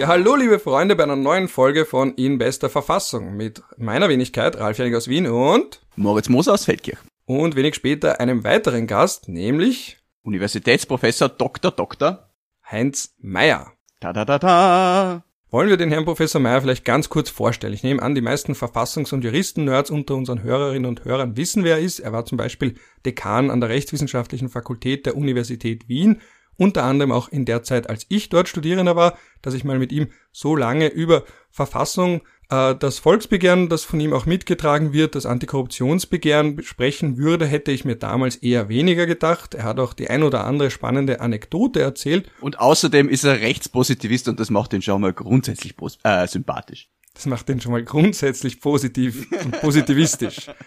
[0.00, 4.58] Ja, hallo liebe Freunde bei einer neuen Folge von In bester Verfassung mit meiner Wenigkeit
[4.58, 6.96] Ralf Janig aus Wien und Moritz Moser aus Feldkirch.
[7.26, 11.70] Und wenig später einem weiteren Gast, nämlich Universitätsprofessor Dr.
[11.70, 12.30] Dr.
[12.70, 13.74] Heinz Meyer.
[14.00, 15.22] Da da da da.
[15.50, 17.74] Wollen wir den Herrn Professor Meyer vielleicht ganz kurz vorstellen?
[17.74, 21.76] Ich nehme an, die meisten Verfassungs- und Juristen-Nerds unter unseren Hörerinnen und Hörern wissen, wer
[21.76, 21.98] er ist.
[21.98, 26.22] Er war zum Beispiel Dekan an der Rechtswissenschaftlichen Fakultät der Universität Wien
[26.60, 29.92] unter anderem auch in der Zeit, als ich dort Studierender war, dass ich mal mit
[29.92, 32.20] ihm so lange über Verfassung,
[32.50, 37.86] äh, das Volksbegehren, das von ihm auch mitgetragen wird, das Antikorruptionsbegehren besprechen würde, hätte ich
[37.86, 39.54] mir damals eher weniger gedacht.
[39.54, 42.30] Er hat auch die ein oder andere spannende Anekdote erzählt.
[42.42, 46.90] Und außerdem ist er Rechtspositivist und das macht ihn schon mal grundsätzlich äh, sympathisch.
[47.14, 50.50] Das macht ihn schon mal grundsätzlich positiv und positivistisch.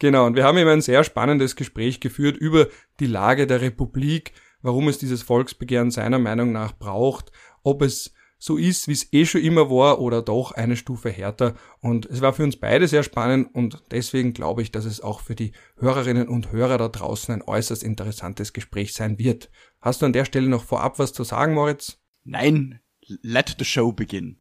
[0.00, 2.66] Genau, und wir haben eben ein sehr spannendes Gespräch geführt über
[3.00, 4.32] die Lage der Republik,
[4.64, 7.30] warum es dieses Volksbegehren seiner Meinung nach braucht,
[7.62, 11.54] ob es so ist, wie es eh schon immer war oder doch eine Stufe härter.
[11.80, 15.20] Und es war für uns beide sehr spannend und deswegen glaube ich, dass es auch
[15.20, 19.50] für die Hörerinnen und Hörer da draußen ein äußerst interessantes Gespräch sein wird.
[19.82, 21.98] Hast du an der Stelle noch vorab was zu sagen, Moritz?
[22.24, 24.38] Nein, let the show begin.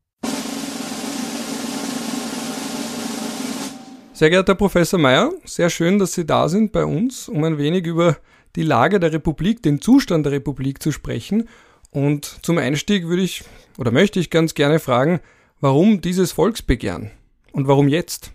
[4.13, 7.85] Sehr geehrter Professor Meyer, sehr schön, dass Sie da sind bei uns, um ein wenig
[7.85, 8.15] über
[8.55, 11.49] die Lage der Republik, den Zustand der Republik zu sprechen.
[11.91, 13.43] Und zum Einstieg würde ich
[13.77, 15.19] oder möchte ich ganz gerne fragen,
[15.59, 17.11] warum dieses Volksbegehren
[17.51, 18.31] und warum jetzt?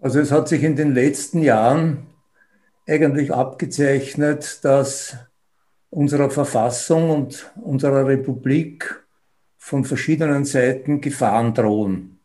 [0.00, 2.06] Also es hat sich in den letzten Jahren
[2.86, 5.16] eigentlich abgezeichnet, dass
[5.90, 9.02] unserer Verfassung und unserer Republik
[9.56, 12.18] von verschiedenen Seiten Gefahren drohen.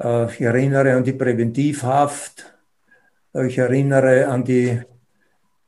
[0.00, 2.54] Äh, ich erinnere an die Präventivhaft,
[3.34, 4.80] ich erinnere an die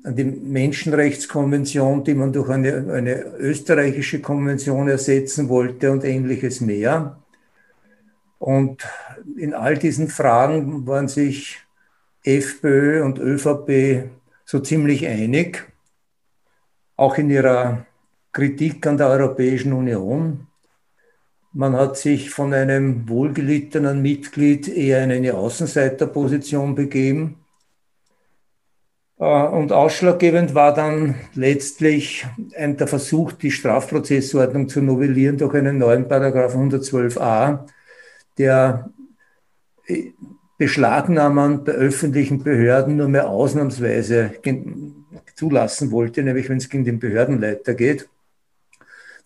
[0.04, 7.18] die Menschenrechtskonvention, die man durch eine, eine österreichische Konvention ersetzen wollte und ähnliches mehr.
[8.38, 8.86] Und
[9.36, 11.58] in all diesen Fragen waren sich
[12.22, 14.10] FPÖ und ÖVP
[14.44, 15.66] so ziemlich einig,
[16.96, 17.86] auch in ihrer
[18.32, 20.46] Kritik an der Europäischen Union.
[21.52, 27.36] Man hat sich von einem wohlgelittenen Mitglied eher in eine Außenseiterposition begeben
[29.18, 32.24] und ausschlaggebend war dann letztlich
[32.56, 37.66] der Versuch, die Strafprozessordnung zu novellieren durch einen neuen Paragraph 112a,
[38.38, 38.90] der
[39.86, 40.12] äh,
[40.56, 44.32] Beschlagnahmen bei öffentlichen Behörden nur mehr ausnahmsweise
[45.36, 48.08] zulassen wollte, nämlich wenn es gegen den Behördenleiter geht.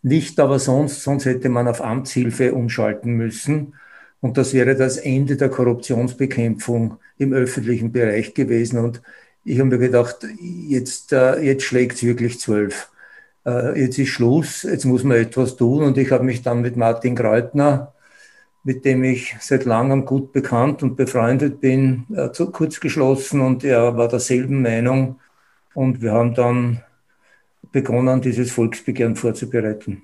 [0.03, 3.75] Nicht aber sonst, sonst hätte man auf Amtshilfe umschalten müssen.
[4.21, 8.79] Und das wäre das Ende der Korruptionsbekämpfung im öffentlichen Bereich gewesen.
[8.79, 9.03] Und
[9.45, 12.91] ich habe mir gedacht, jetzt, äh, jetzt schlägt es wirklich zwölf.
[13.45, 15.83] Äh, jetzt ist Schluss, jetzt muss man etwas tun.
[15.83, 17.95] Und ich habe mich dann mit Martin Kreutner,
[18.65, 23.65] mit dem ich seit langem gut bekannt und befreundet bin, äh, zu kurz geschlossen und
[23.65, 25.21] er war derselben Meinung.
[25.75, 26.83] Und wir haben dann
[27.73, 30.03] begonnen, dieses Volksbegehren vorzubereiten.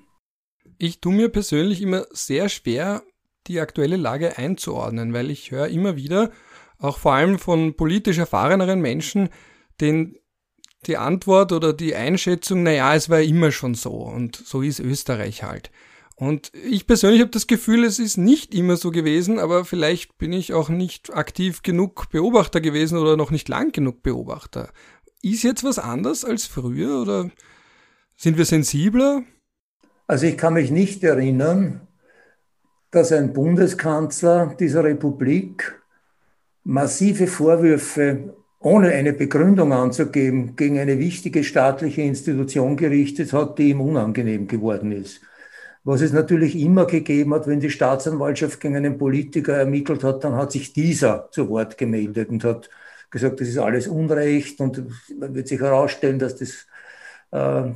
[0.77, 3.03] Ich tue mir persönlich immer sehr schwer,
[3.47, 6.31] die aktuelle Lage einzuordnen, weil ich höre immer wieder,
[6.79, 9.29] auch vor allem von politisch erfahreneren Menschen,
[9.81, 10.17] den
[10.85, 15.43] die Antwort oder die Einschätzung, naja, es war immer schon so und so ist Österreich
[15.43, 15.71] halt.
[16.15, 20.33] Und ich persönlich habe das Gefühl, es ist nicht immer so gewesen, aber vielleicht bin
[20.33, 24.69] ich auch nicht aktiv genug Beobachter gewesen oder noch nicht lang genug Beobachter.
[25.21, 27.29] Ist jetzt was anders als früher oder
[28.17, 29.23] sind wir sensibler?
[30.07, 31.87] Also ich kann mich nicht erinnern,
[32.91, 35.78] dass ein Bundeskanzler dieser Republik
[36.63, 43.81] massive Vorwürfe ohne eine Begründung anzugeben, gegen eine wichtige staatliche Institution gerichtet hat, die ihm
[43.81, 45.21] unangenehm geworden ist.
[45.85, 50.35] Was es natürlich immer gegeben hat, wenn die Staatsanwaltschaft gegen einen Politiker ermittelt hat, dann
[50.35, 52.69] hat sich dieser zu Wort gemeldet und hat
[53.09, 54.83] gesagt, das ist alles Unrecht und
[55.17, 56.67] man wird sich herausstellen, dass das,
[57.31, 57.71] äh,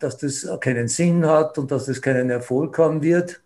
[0.00, 3.40] dass das keinen Sinn hat und dass das keinen Erfolg haben wird.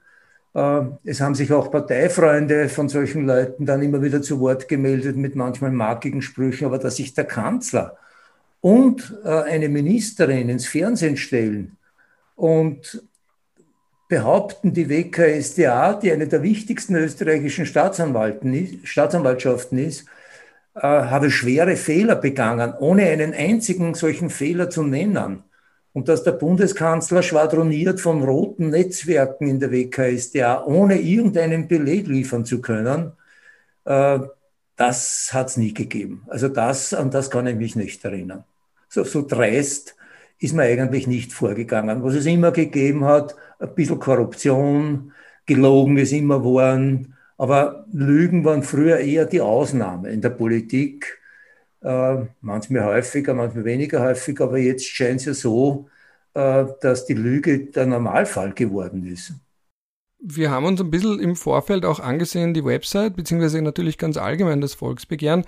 [0.55, 5.17] Äh, es haben sich auch Parteifreunde von solchen Leuten dann immer wieder zu Wort gemeldet
[5.17, 7.97] mit manchmal markigen Sprüchen, aber dass sich der Kanzler
[8.61, 11.77] und äh, eine Ministerin ins Fernsehen stellen
[12.37, 13.03] und
[14.09, 20.07] behaupten, die WKSDA, die eine der wichtigsten österreichischen Staatsanwaltschaften ist,
[20.75, 25.45] äh, habe schwere Fehler begangen, ohne einen einzigen solchen Fehler zu nennen
[25.93, 32.45] und dass der Bundeskanzler schwadroniert von roten Netzwerken in der WKSDA, ohne irgendeinen Beleg liefern
[32.45, 33.13] zu können,
[33.85, 34.21] äh,
[34.77, 36.23] das hat es nie gegeben.
[36.29, 38.45] Also das, an das kann ich mich nicht erinnern.
[38.89, 39.95] So, so dreist
[40.39, 42.03] ist man eigentlich nicht vorgegangen.
[42.03, 45.13] Was es immer gegeben hat, ein bisschen Korruption,
[45.45, 51.20] gelogen ist immer worden, aber Lügen waren früher eher die Ausnahme in der Politik.
[51.83, 55.89] Äh, manchmal häufiger, manchmal weniger häufig, aber jetzt scheint es ja so,
[56.35, 59.33] äh, dass die Lüge der Normalfall geworden ist.
[60.23, 64.61] Wir haben uns ein bisschen im Vorfeld auch angesehen, die Website, beziehungsweise natürlich ganz allgemein
[64.61, 65.47] das Volksbegehren.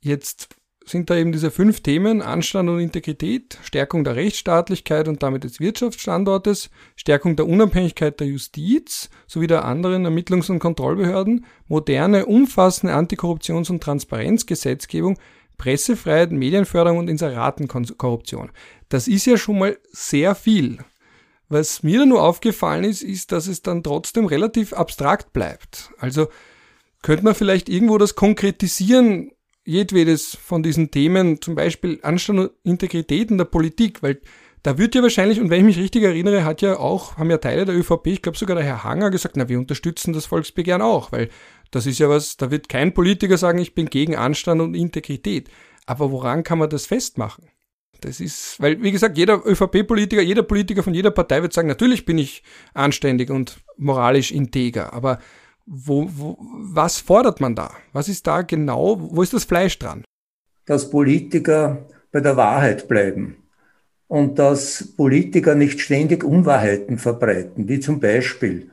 [0.00, 5.44] Jetzt sind da eben diese fünf Themen Anstand und Integrität, Stärkung der Rechtsstaatlichkeit und damit
[5.44, 12.94] des Wirtschaftsstandortes, Stärkung der Unabhängigkeit der Justiz sowie der anderen Ermittlungs- und Kontrollbehörden, moderne, umfassende
[12.94, 15.18] Antikorruptions- und Transparenzgesetzgebung,
[15.56, 18.50] Pressefreiheit, Medienförderung und Inseratenkorruption.
[18.88, 20.78] Das ist ja schon mal sehr viel.
[21.48, 25.90] Was mir da nur aufgefallen ist, ist, dass es dann trotzdem relativ abstrakt bleibt.
[25.98, 26.28] Also
[27.02, 29.30] könnte man vielleicht irgendwo das konkretisieren,
[29.64, 34.20] jedwedes von diesen Themen, zum Beispiel Anstand und Integrität in der Politik, weil
[34.62, 37.36] da wird ja wahrscheinlich, und wenn ich mich richtig erinnere, hat ja auch, haben ja
[37.36, 40.80] Teile der ÖVP, ich glaube sogar der Herr Hanger gesagt, na, wir unterstützen das Volksbegehren
[40.80, 41.28] auch, weil
[41.70, 45.48] das ist ja was, da wird kein Politiker sagen, ich bin gegen Anstand und Integrität.
[45.86, 47.48] Aber woran kann man das festmachen?
[48.00, 52.04] Das ist, weil, wie gesagt, jeder ÖVP-Politiker, jeder Politiker von jeder Partei wird sagen, natürlich
[52.04, 52.42] bin ich
[52.74, 55.18] anständig und moralisch integer, aber
[55.66, 57.72] wo, wo, was fordert man da?
[57.92, 60.04] Was ist da genau, wo ist das Fleisch dran?
[60.66, 63.36] Dass Politiker bei der Wahrheit bleiben
[64.08, 68.70] und dass Politiker nicht ständig Unwahrheiten verbreiten, wie zum Beispiel,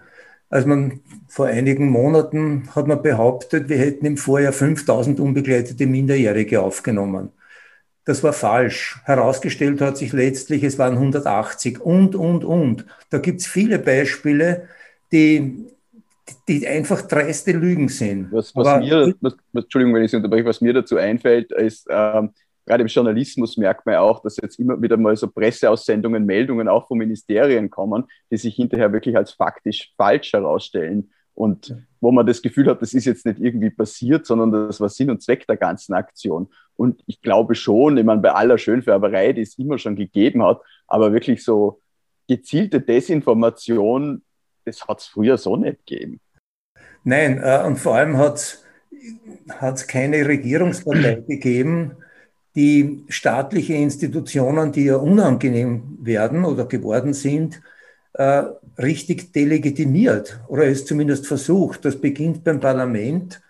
[0.51, 6.61] als man vor einigen Monaten hat man behauptet, wir hätten im Vorjahr 5000 unbegleitete Minderjährige
[6.61, 7.29] aufgenommen.
[8.03, 8.99] Das war falsch.
[9.05, 12.85] Herausgestellt hat sich letztlich, es waren 180 und, und, und.
[13.09, 14.67] Da gibt es viele Beispiele,
[15.11, 15.65] die
[16.47, 18.31] die einfach dreiste Lügen sind.
[18.31, 22.31] Was, was mir, was, Entschuldigung, wenn ich Sie unterbreche, was mir dazu einfällt, ist, ähm,
[22.65, 26.87] gerade im Journalismus merkt man auch, dass jetzt immer wieder mal so Presseaussendungen, Meldungen auch
[26.87, 31.11] von Ministerien kommen, die sich hinterher wirklich als faktisch falsch herausstellen.
[31.33, 34.89] Und wo man das Gefühl hat, das ist jetzt nicht irgendwie passiert, sondern das war
[34.89, 36.49] Sinn und Zweck der ganzen Aktion.
[36.75, 40.61] Und ich glaube schon, ich meine, bei aller Schönfärberei, die es immer schon gegeben hat,
[40.87, 41.81] aber wirklich so
[42.27, 44.23] gezielte Desinformation
[44.65, 46.19] das hat es früher so nicht gegeben.
[47.03, 48.59] Nein, äh, und vor allem hat
[49.59, 51.97] es keine Regierungspartei gegeben,
[52.55, 57.61] die staatliche Institutionen, die ja unangenehm werden oder geworden sind,
[58.13, 58.43] äh,
[58.77, 61.85] richtig delegitimiert oder es zumindest versucht.
[61.85, 63.41] Das beginnt beim Parlament.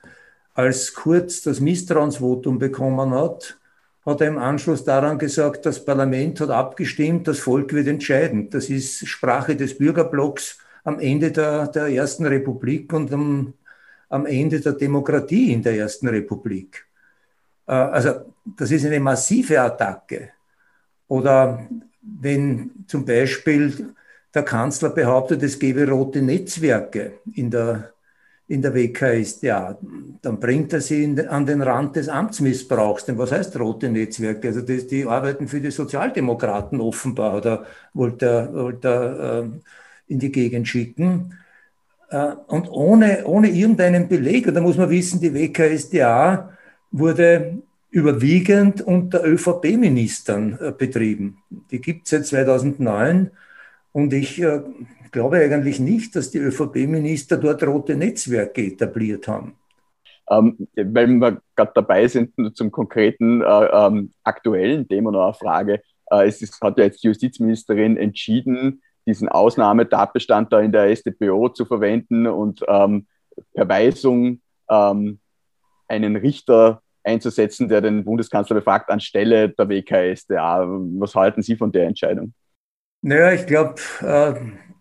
[0.54, 3.58] Als Kurz das Misstrauensvotum bekommen hat,
[4.06, 8.50] hat er im Anschluss daran gesagt, das Parlament hat abgestimmt, das Volk wird entscheiden.
[8.50, 13.54] Das ist Sprache des Bürgerblocks am Ende der, der Ersten Republik und am,
[14.10, 16.86] am Ende der Demokratie in der Ersten Republik.
[17.72, 18.12] Äh, also
[18.58, 20.32] das ist eine massive Attacke.
[21.08, 21.68] Oder
[22.02, 23.94] wenn zum Beispiel
[24.34, 27.92] der Kanzler behauptet, es gebe rote Netzwerke in der,
[28.48, 29.78] in der WKStA,
[30.22, 33.06] dann bringt er sie in, an den Rand des Amtsmissbrauchs.
[33.06, 34.50] Denn was heißt rote Netzwerke?
[34.50, 37.38] Also die, die arbeiten für die Sozialdemokraten offenbar.
[37.38, 39.50] Oder wollte er, wollte er äh,
[40.08, 41.38] in die Gegend schicken.
[42.10, 46.52] Äh, und ohne, ohne irgendeinen Beleg, da muss man wissen, die WKSDA
[46.92, 51.38] wurde überwiegend unter ÖVP-Ministern äh, betrieben.
[51.72, 53.32] Die gibt es seit 2009
[53.92, 54.62] und ich äh,
[55.12, 59.56] glaube eigentlich nicht, dass die ÖVP-Minister dort rote Netzwerke etabliert haben.
[60.30, 65.82] Ähm, weil wir gerade dabei sind, zum konkreten äh, ähm, aktuellen Thema noch eine Frage.
[66.10, 71.50] Äh, es ist, hat ja jetzt die Justizministerin entschieden, diesen Ausnahmetatbestand da in der StPO
[71.50, 73.08] zu verwenden und ähm,
[73.54, 74.40] per Weisung
[74.70, 75.20] ähm,
[75.92, 80.66] einen Richter einzusetzen, der den Bundeskanzler befragt anstelle der WKStA.
[80.98, 82.34] Was halten Sie von der Entscheidung?
[83.02, 84.34] Naja, ich glaube, äh,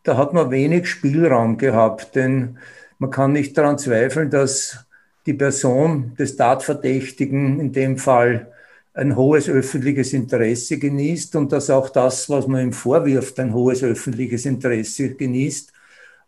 [0.05, 2.59] da hat man wenig Spielraum gehabt, denn
[2.99, 4.87] man kann nicht daran zweifeln, dass
[5.26, 8.52] die Person des Tatverdächtigen in dem Fall
[8.93, 13.83] ein hohes öffentliches Interesse genießt und dass auch das, was man ihm vorwirft, ein hohes
[13.83, 15.69] öffentliches Interesse genießt.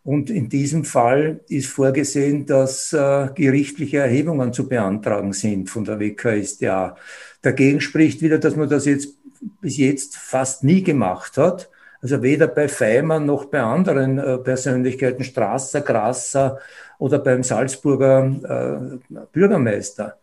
[0.03, 5.99] Und in diesem Fall ist vorgesehen, dass äh, gerichtliche Erhebungen zu beantragen sind von der
[5.99, 6.97] WKStA.
[7.41, 9.15] Dagegen spricht wieder, dass man das jetzt
[9.61, 11.69] bis jetzt fast nie gemacht hat.
[12.01, 16.59] Also weder bei Feimann noch bei anderen äh, Persönlichkeiten, Strasser, Grasser
[16.99, 20.17] oder beim Salzburger äh, Bürgermeister.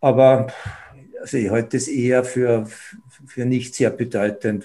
[0.00, 0.48] Aber
[1.20, 2.66] also ich halte das eher für,
[3.26, 4.64] für nicht sehr bedeutend.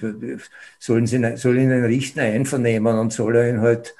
[0.79, 3.96] Sollen sie, soll ihn einen Richter einvernehmen und soll er ihn halt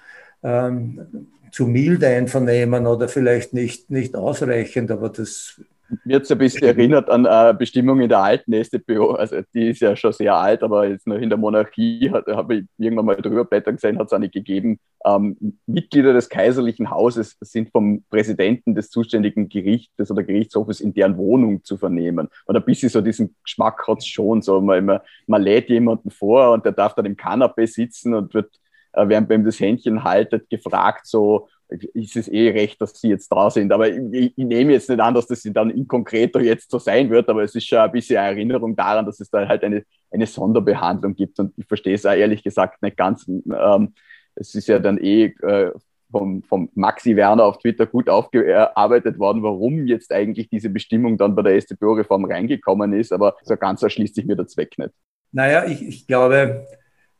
[0.46, 5.60] ähm, zu mild einvernehmen oder vielleicht nicht, nicht ausreichend, aber das
[6.04, 9.12] Mir hat ein bisschen erinnert an äh, Bestimmungen der alten StPO.
[9.12, 12.66] Also die ist ja schon sehr alt, aber jetzt noch in der Monarchie habe ich
[12.78, 14.80] irgendwann mal drüber blättern gesehen, hat es eine gegeben.
[15.06, 21.18] Ähm, Mitglieder des kaiserlichen Hauses sind vom Präsidenten des zuständigen Gerichtes oder Gerichtshofes in deren
[21.18, 22.28] Wohnung zu vernehmen.
[22.46, 24.42] Und ein bisschen so diesen Geschmack hat es schon.
[24.42, 28.50] So, man, man lädt jemanden vor und der darf dann im Kanapee sitzen und wird,
[28.56, 28.65] äh,
[28.96, 33.32] während man ihm das Händchen haltet, gefragt so, ist es eh recht, dass sie jetzt
[33.32, 33.72] da sind.
[33.72, 37.10] Aber ich, ich, nehme jetzt nicht an, dass das dann in konkreter jetzt so sein
[37.10, 39.84] wird, aber es ist schon ein bisschen eine Erinnerung daran, dass es da halt eine,
[40.12, 41.40] eine Sonderbehandlung gibt.
[41.40, 43.28] Und ich verstehe es auch ehrlich gesagt nicht ganz.
[43.28, 43.94] Ähm,
[44.36, 45.72] es ist ja dann eh äh,
[46.12, 51.36] vom, vom Maxi Werner auf Twitter gut aufgearbeitet worden, warum jetzt eigentlich diese Bestimmung dann
[51.36, 53.12] bei der StPO-Reform reingekommen ist.
[53.12, 54.92] Aber so ganz erschließt sich mir der Zweck nicht.
[55.32, 56.68] Naja, ich, ich glaube,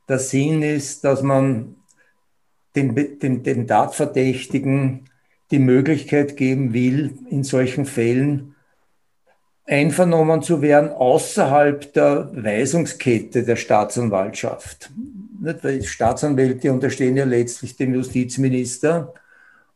[0.08, 1.76] der Sinn ist, dass man
[2.76, 5.10] dem, dem, dem Tatverdächtigen
[5.52, 8.56] die Möglichkeit geben will, in solchen Fällen
[9.66, 14.92] einvernommen zu werden außerhalb der Weisungskette der Staatsanwaltschaft.
[15.42, 15.64] Nicht?
[15.64, 19.14] Weil Staatsanwälte unterstehen ja letztlich dem Justizminister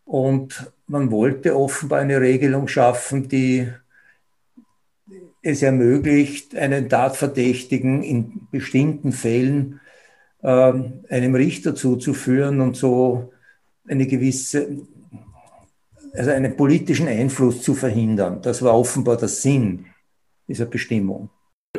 [0.06, 3.68] und man wollte offenbar eine Regelung schaffen, die
[5.42, 9.80] es ermöglicht, einen Tatverdächtigen in bestimmten Fällen
[10.44, 13.32] ähm, einem Richter zuzuführen und so
[13.88, 14.78] eine gewisse,
[16.14, 18.42] also einen politischen Einfluss zu verhindern.
[18.42, 19.86] Das war offenbar der Sinn
[20.48, 21.30] dieser Bestimmung.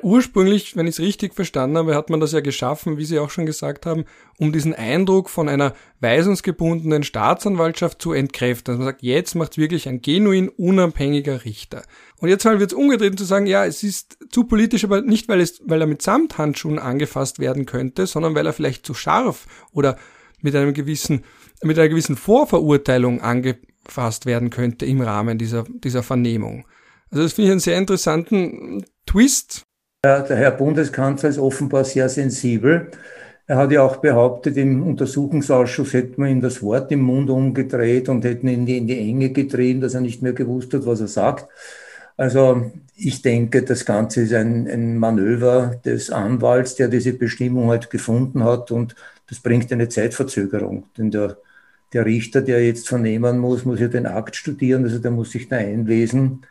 [0.02, 3.30] Ursprünglich, wenn ich es richtig verstanden habe, hat man das ja geschaffen, wie Sie auch
[3.30, 4.04] schon gesagt haben,
[4.38, 8.70] um diesen Eindruck von einer weisungsgebundenen Staatsanwaltschaft zu entkräften.
[8.70, 11.82] Also man sagt, jetzt macht es wirklich ein genuin unabhängiger Richter.
[12.18, 15.28] Und jetzt halt wird es umgedreht zu sagen, ja, es ist zu politisch, aber nicht,
[15.28, 19.46] weil, es, weil er mit Samthandschuhen angefasst werden könnte, sondern weil er vielleicht zu scharf
[19.72, 19.98] oder
[20.40, 21.24] mit einem gewissen,
[21.64, 26.64] mit einer gewissen Vorverurteilung angefasst werden könnte im Rahmen dieser, dieser Vernehmung.
[27.10, 29.66] Also das finde ich einen sehr interessanten Twist,
[30.02, 32.90] der Herr Bundeskanzler ist offenbar sehr sensibel.
[33.46, 38.08] Er hat ja auch behauptet, im Untersuchungsausschuss hätten wir ihm das Wort im Mund umgedreht
[38.08, 41.08] und hätten ihn in die Enge getrieben, dass er nicht mehr gewusst hat, was er
[41.08, 41.48] sagt.
[42.16, 47.90] Also ich denke, das Ganze ist ein, ein Manöver des Anwalts, der diese Bestimmung halt
[47.90, 48.94] gefunden hat und
[49.28, 50.84] das bringt eine Zeitverzögerung.
[50.96, 51.36] Denn der,
[51.92, 55.48] der Richter, der jetzt vernehmen muss, muss ja den Akt studieren, also der muss sich
[55.48, 56.42] da einlesen.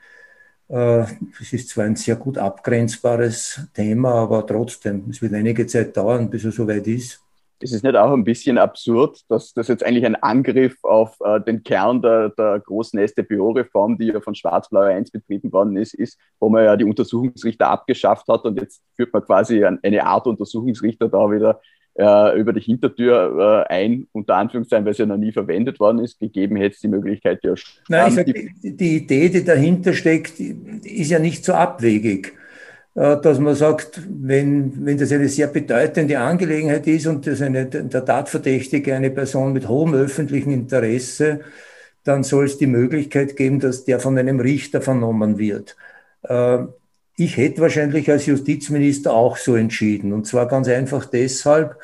[0.69, 1.05] Äh,
[1.41, 6.29] es ist zwar ein sehr gut abgrenzbares Thema, aber trotzdem, es wird einige Zeit dauern,
[6.29, 7.21] bis er soweit ist.
[7.61, 11.41] Ist es nicht auch ein bisschen absurd, dass das jetzt eigentlich ein Angriff auf äh,
[11.41, 16.17] den Kern der, der großen StPO-Reform, die ja von Schwarz-Blau 1 betrieben worden ist, ist,
[16.39, 21.09] wo man ja die Untersuchungsrichter abgeschafft hat und jetzt führt man quasi eine Art Untersuchungsrichter
[21.09, 21.59] da wieder
[21.99, 25.99] äh, über die Hintertür äh, ein, unter Anführungszeichen, weil es ja noch nie verwendet worden
[25.99, 27.53] ist, gegeben hätte es die Möglichkeit ja.
[27.89, 32.33] Nein, ich sag, die, die Idee, die dahinter steckt, ist ja nicht so abwegig
[32.95, 37.65] äh, dass man sagt, wenn, wenn das eine sehr bedeutende Angelegenheit ist und das eine,
[37.65, 41.41] der Tatverdächtige eine Person mit hohem öffentlichen Interesse,
[42.05, 45.75] dann soll es die Möglichkeit geben, dass der von einem Richter vernommen wird.
[47.19, 50.13] Ich hätte wahrscheinlich als Justizminister auch so entschieden.
[50.13, 51.75] Und zwar ganz einfach deshalb,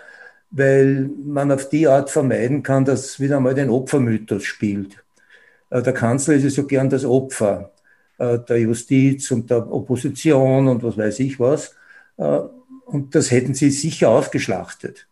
[0.49, 5.03] weil man auf die Art vermeiden kann, dass wieder einmal den Opfermythos spielt.
[5.69, 7.73] Äh, der Kanzler ist ja so gern das Opfer
[8.17, 11.75] äh, der Justiz und der Opposition und was weiß ich was.
[12.15, 12.39] Äh,
[12.85, 15.05] und das hätten sie sicher ausgeschlachtet.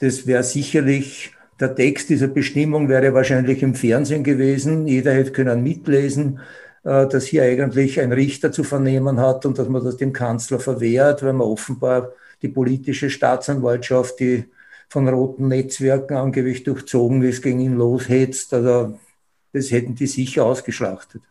[0.00, 4.86] Das wäre sicherlich, der Text dieser Bestimmung wäre wahrscheinlich im Fernsehen gewesen.
[4.86, 6.40] Jeder hätte können mitlesen.
[6.84, 10.60] Äh, dass hier eigentlich ein Richter zu vernehmen hat und dass man das dem Kanzler
[10.60, 14.44] verwehrt, weil man offenbar die politische Staatsanwaltschaft, die
[14.88, 18.54] von roten Netzwerken angeblich durchzogen ist, gegen ihn loshetzt.
[18.54, 18.98] Also
[19.52, 21.22] das hätten die sicher ausgeschlachtet.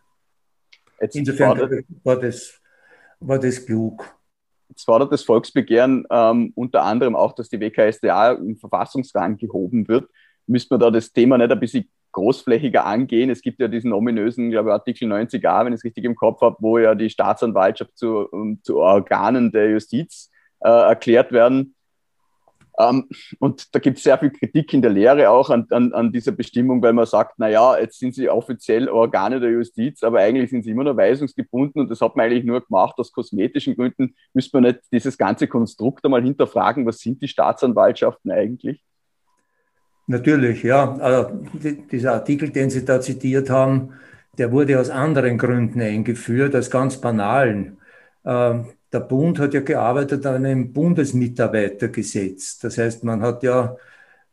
[1.00, 2.60] Jetzt Insofern war das, war das,
[3.20, 4.04] war das klug.
[4.68, 10.10] Jetzt fordert das Volksbegehren ähm, unter anderem auch, dass die WKSDA im Verfassungsrang gehoben wird.
[10.46, 13.30] Müsste man da das Thema nicht ein bisschen großflächiger angehen.
[13.30, 16.40] Es gibt ja diesen ominösen, glaube ich, Artikel 90a, wenn ich es richtig im Kopf
[16.40, 18.28] habe, wo ja die Staatsanwaltschaft zu,
[18.62, 21.74] zu Organen der Justiz äh, erklärt werden.
[22.78, 23.08] Ähm,
[23.40, 26.32] und da gibt es sehr viel Kritik in der Lehre auch an, an, an dieser
[26.32, 30.62] Bestimmung, weil man sagt, naja, jetzt sind sie offiziell Organe der Justiz, aber eigentlich sind
[30.62, 34.14] sie immer noch weisungsgebunden und das hat man eigentlich nur gemacht aus kosmetischen Gründen.
[34.32, 38.80] Müsste man nicht dieses ganze Konstrukt einmal hinterfragen, was sind die Staatsanwaltschaften eigentlich?
[40.08, 40.94] Natürlich, ja.
[40.96, 41.42] Also,
[41.92, 43.92] dieser Artikel, den Sie da zitiert haben,
[44.38, 47.76] der wurde aus anderen Gründen eingeführt, aus ganz banalen.
[48.24, 52.58] Ähm, der Bund hat ja gearbeitet an einem Bundesmitarbeitergesetz.
[52.58, 53.76] Das heißt, man hat ja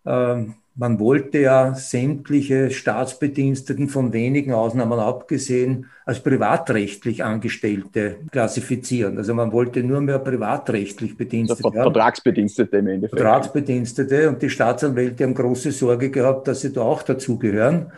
[0.06, 9.18] ähm, man wollte ja sämtliche Staatsbediensteten von wenigen Ausnahmen abgesehen als privatrechtlich Angestellte klassifizieren.
[9.18, 11.66] Also man wollte nur mehr privatrechtlich Bedienstete.
[11.66, 13.22] Also Vertragsbedienstete im Endeffekt.
[13.22, 17.94] Vertragsbedienstete und die Staatsanwälte haben große Sorge gehabt, dass sie da auch dazugehören.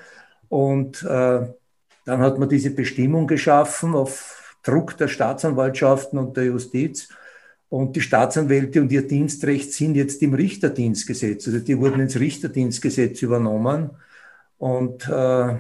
[0.47, 1.47] Und äh,
[2.05, 7.09] dann hat man diese Bestimmung geschaffen auf Druck der Staatsanwaltschaften und der Justiz
[7.69, 11.47] und die Staatsanwälte und ihr Dienstrecht sind jetzt im Richterdienstgesetz.
[11.47, 13.89] Also die wurden ins Richterdienstgesetz übernommen
[14.57, 15.55] und äh,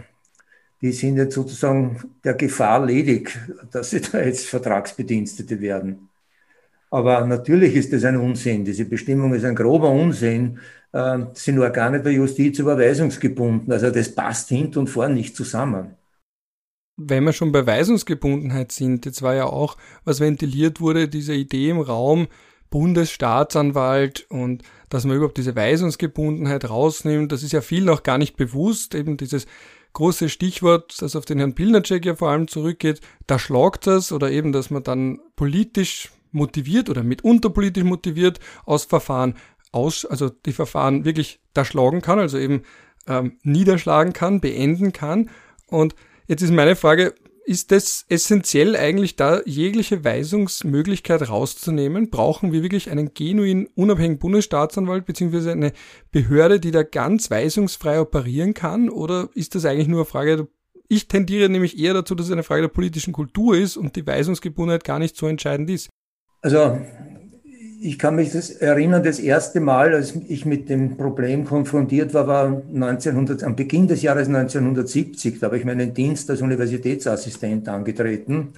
[0.81, 3.37] die sind jetzt sozusagen der Gefahr ledig,
[3.71, 6.09] dass sie da jetzt Vertragsbedienstete werden.
[6.89, 8.63] Aber natürlich ist das ein Unsinn.
[8.63, 10.59] Diese Bestimmung ist ein grober Unsinn.
[10.93, 13.73] Äh, sind Organe der Justiz überweisungsgebunden.
[13.73, 15.96] Also das passt hinten und vorn nicht zusammen
[16.97, 21.69] wenn wir schon bei Weisungsgebundenheit sind, jetzt war ja auch, was ventiliert wurde, diese Idee
[21.69, 22.27] im Raum,
[22.69, 28.35] Bundesstaatsanwalt und dass man überhaupt diese Weisungsgebundenheit rausnimmt, das ist ja viel noch gar nicht
[28.35, 29.45] bewusst, eben dieses
[29.93, 34.31] große Stichwort, das auf den Herrn Pilnacek ja vor allem zurückgeht, da schlagt das oder
[34.31, 39.35] eben, dass man dann politisch motiviert oder mitunter politisch motiviert aus Verfahren
[39.71, 42.63] aus, also die Verfahren wirklich da schlagen kann, also eben
[43.07, 45.29] ähm, niederschlagen kann, beenden kann.
[45.67, 45.95] Und
[46.27, 47.13] Jetzt ist meine Frage,
[47.45, 52.09] ist das essentiell eigentlich da, jegliche Weisungsmöglichkeit rauszunehmen?
[52.09, 55.71] Brauchen wir wirklich einen genuin unabhängigen Bundesstaatsanwalt beziehungsweise eine
[56.11, 58.89] Behörde, die da ganz weisungsfrei operieren kann?
[58.89, 60.47] Oder ist das eigentlich nur eine Frage,
[60.89, 64.05] ich tendiere nämlich eher dazu, dass es eine Frage der politischen Kultur ist und die
[64.05, 65.89] Weisungsgebundenheit gar nicht so entscheidend ist?
[66.41, 66.77] Also
[67.79, 72.27] ich kann mich das erinnern, das erste Mal, als ich mit dem Problem konfrontiert war,
[72.27, 75.39] war 1900, am Beginn des Jahres 1970.
[75.39, 78.53] Da habe ich meinen Dienst als Universitätsassistent angetreten.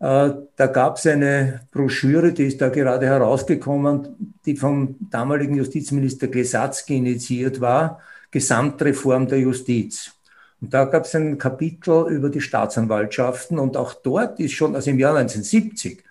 [0.00, 6.26] Äh, da gab es eine Broschüre, die ist da gerade herausgekommen, die vom damaligen Justizminister
[6.26, 10.12] Glesatzky initiiert war, Gesamtreform der Justiz.
[10.60, 14.90] Und da gab es ein Kapitel über die Staatsanwaltschaften und auch dort ist schon, also
[14.90, 16.04] im Jahr 1970,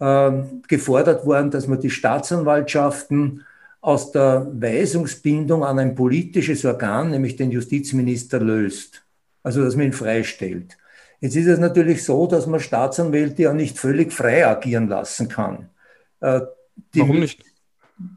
[0.00, 3.44] ähm, gefordert worden, dass man die Staatsanwaltschaften
[3.80, 9.04] aus der Weisungsbindung an ein politisches Organ, nämlich den Justizminister, löst.
[9.42, 10.76] Also dass man ihn freistellt.
[11.20, 15.68] Jetzt ist es natürlich so, dass man Staatsanwälte ja nicht völlig frei agieren lassen kann.
[16.20, 16.40] Äh,
[16.94, 17.42] die Warum nicht?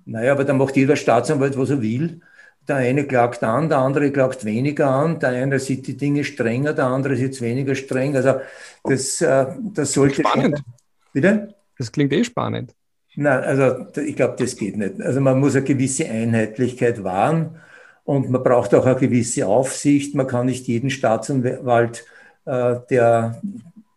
[0.05, 2.21] Naja, aber dann macht jeder Staatsanwalt, was er will.
[2.67, 6.73] Der eine klagt an, der andere klagt weniger an, der eine sieht die Dinge strenger,
[6.73, 8.15] der andere sieht es weniger streng.
[8.15, 8.41] Also
[8.83, 10.21] das, äh, das sollte.
[10.21, 10.57] Spannend.
[10.57, 10.73] Schon,
[11.13, 11.55] bitte?
[11.81, 12.75] Das klingt eh spannend.
[13.15, 15.01] Nein, also ich glaube, das geht nicht.
[15.01, 17.59] Also man muss eine gewisse Einheitlichkeit wahren
[18.03, 20.13] und man braucht auch eine gewisse Aufsicht.
[20.13, 22.05] Man kann nicht jeden Staatsanwalt,
[22.45, 23.41] äh, der,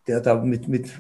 [0.07, 0.93] der da mit, mit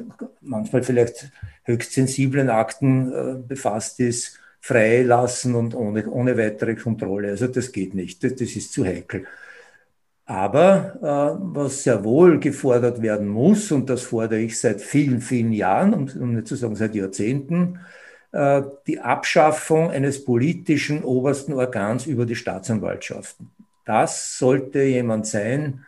[0.42, 7.30] manchmal vielleicht höchst sensiblen Akten äh, befasst ist, freilassen und ohne, ohne weitere Kontrolle.
[7.30, 8.22] Also das geht nicht.
[8.22, 9.24] Das, das ist zu heikel.
[10.26, 15.52] Aber äh, was sehr wohl gefordert werden muss, und das fordere ich seit vielen, vielen
[15.52, 17.80] Jahren, um, um nicht zu sagen seit Jahrzehnten,
[18.32, 23.50] äh, die Abschaffung eines politischen obersten Organs über die Staatsanwaltschaften.
[23.84, 25.84] Das sollte jemand sein,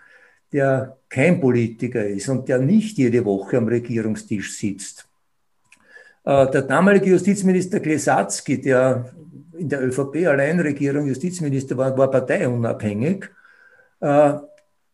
[0.53, 5.09] der kein Politiker ist und der nicht jede Woche am Regierungstisch sitzt.
[6.25, 9.13] Äh, der damalige Justizminister Klesatzky, der
[9.57, 13.31] in der ÖVP Alleinregierung Justizminister war, war parteiunabhängig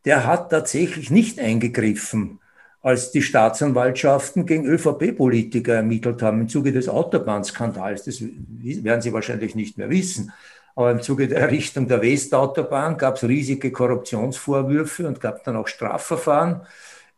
[0.05, 2.41] der hat tatsächlich nicht eingegriffen,
[2.81, 8.05] als die Staatsanwaltschaften gegen ÖVP-Politiker ermittelt haben im Zuge des Autobahnskandals.
[8.05, 10.33] Das werden Sie wahrscheinlich nicht mehr wissen.
[10.75, 15.69] Aber im Zuge der Errichtung der Westautobahn gab es riesige Korruptionsvorwürfe und gab dann auch
[15.69, 16.63] Strafverfahren,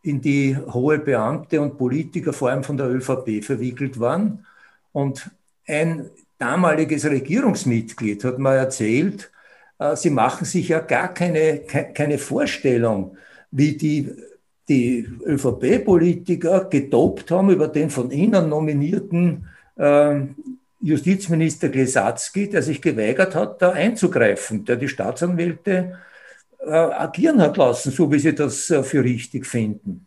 [0.01, 4.45] in die hohe Beamte und Politiker, vor allem von der ÖVP, verwickelt waren.
[4.91, 5.31] Und
[5.65, 9.34] ein damaliges Regierungsmitglied hat mal erzählt, äh,
[9.95, 13.17] sie machen sich ja gar keine, keine Vorstellung,
[13.51, 14.11] wie die,
[14.69, 20.21] die ÖVP-Politiker gedopt haben über den von ihnen nominierten äh,
[20.81, 25.97] Justizminister Glesatzky, der sich geweigert hat, da einzugreifen, der die Staatsanwälte
[26.59, 30.05] äh, agieren hat lassen, so wie sie das äh, für richtig finden.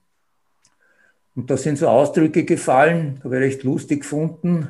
[1.35, 4.69] Und da sind so Ausdrücke gefallen, habe ich recht lustig gefunden.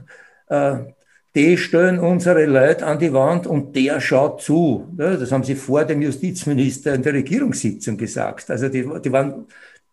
[1.39, 4.89] Die stellen unsere Leute an die Wand und der schaut zu.
[4.97, 8.51] Das haben sie vor dem Justizminister in der Regierungssitzung gesagt.
[8.51, 9.47] Also die, die, waren,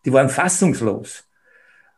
[0.04, 1.24] die waren fassungslos.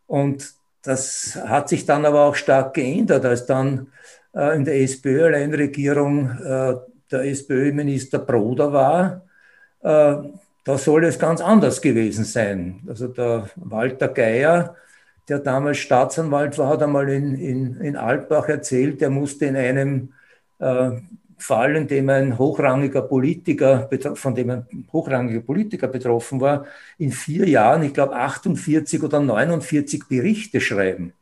[0.05, 3.87] Und das hat sich dann aber auch stark geändert, als dann
[4.35, 6.75] äh, in der SPÖ-Alleinregierung äh,
[7.09, 9.21] der SPÖ-Minister Broder war.
[9.79, 10.27] Äh,
[10.65, 12.81] da soll es ganz anders gewesen sein.
[12.85, 14.75] Also der Walter Geier,
[15.27, 20.13] der damals Staatsanwalt war, hat einmal in, in, in Altbach erzählt, er musste in einem
[20.59, 20.91] äh,
[21.37, 26.65] Fall, in dem ein hochrangiger Politiker, von dem ein hochrangiger Politiker betroffen war,
[26.97, 31.13] in vier Jahren, ich glaube, 48 oder 49 Berichte schreiben.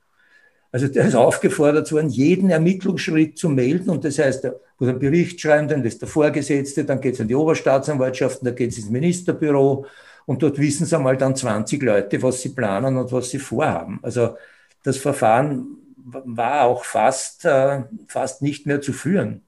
[0.72, 3.90] Also der ist aufgefordert worden, jeden Ermittlungsschritt zu melden.
[3.90, 7.22] Und das heißt, er muss einen Bericht schreiben, dann ist der Vorgesetzte, dann geht es
[7.22, 9.86] an die Oberstaatsanwaltschaft, dann geht es ins Ministerbüro.
[10.26, 14.00] Und dort wissen sie einmal dann 20 Leute, was sie planen und was sie vorhaben.
[14.02, 14.38] Also
[14.84, 19.44] das Verfahren war auch fast, äh, fast nicht mehr zu führen.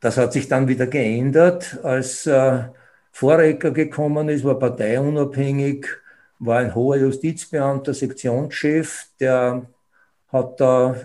[0.00, 2.64] Das hat sich dann wieder geändert, als äh,
[3.12, 5.86] Vorrecker gekommen ist, war parteiunabhängig,
[6.40, 9.66] war ein hoher Justizbeamter, Sektionschef, der
[10.28, 10.96] hat da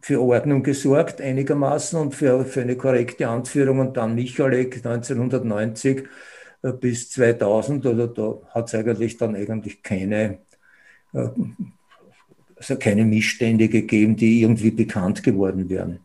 [0.00, 6.02] für Ordnung gesorgt einigermaßen und für, für eine korrekte Anführung und dann Michalek 1990 äh,
[6.70, 10.38] bis 2000 oder da hat es eigentlich dann eigentlich keine,
[11.12, 11.28] äh,
[12.56, 16.00] also keine Missstände gegeben, die irgendwie bekannt geworden wären.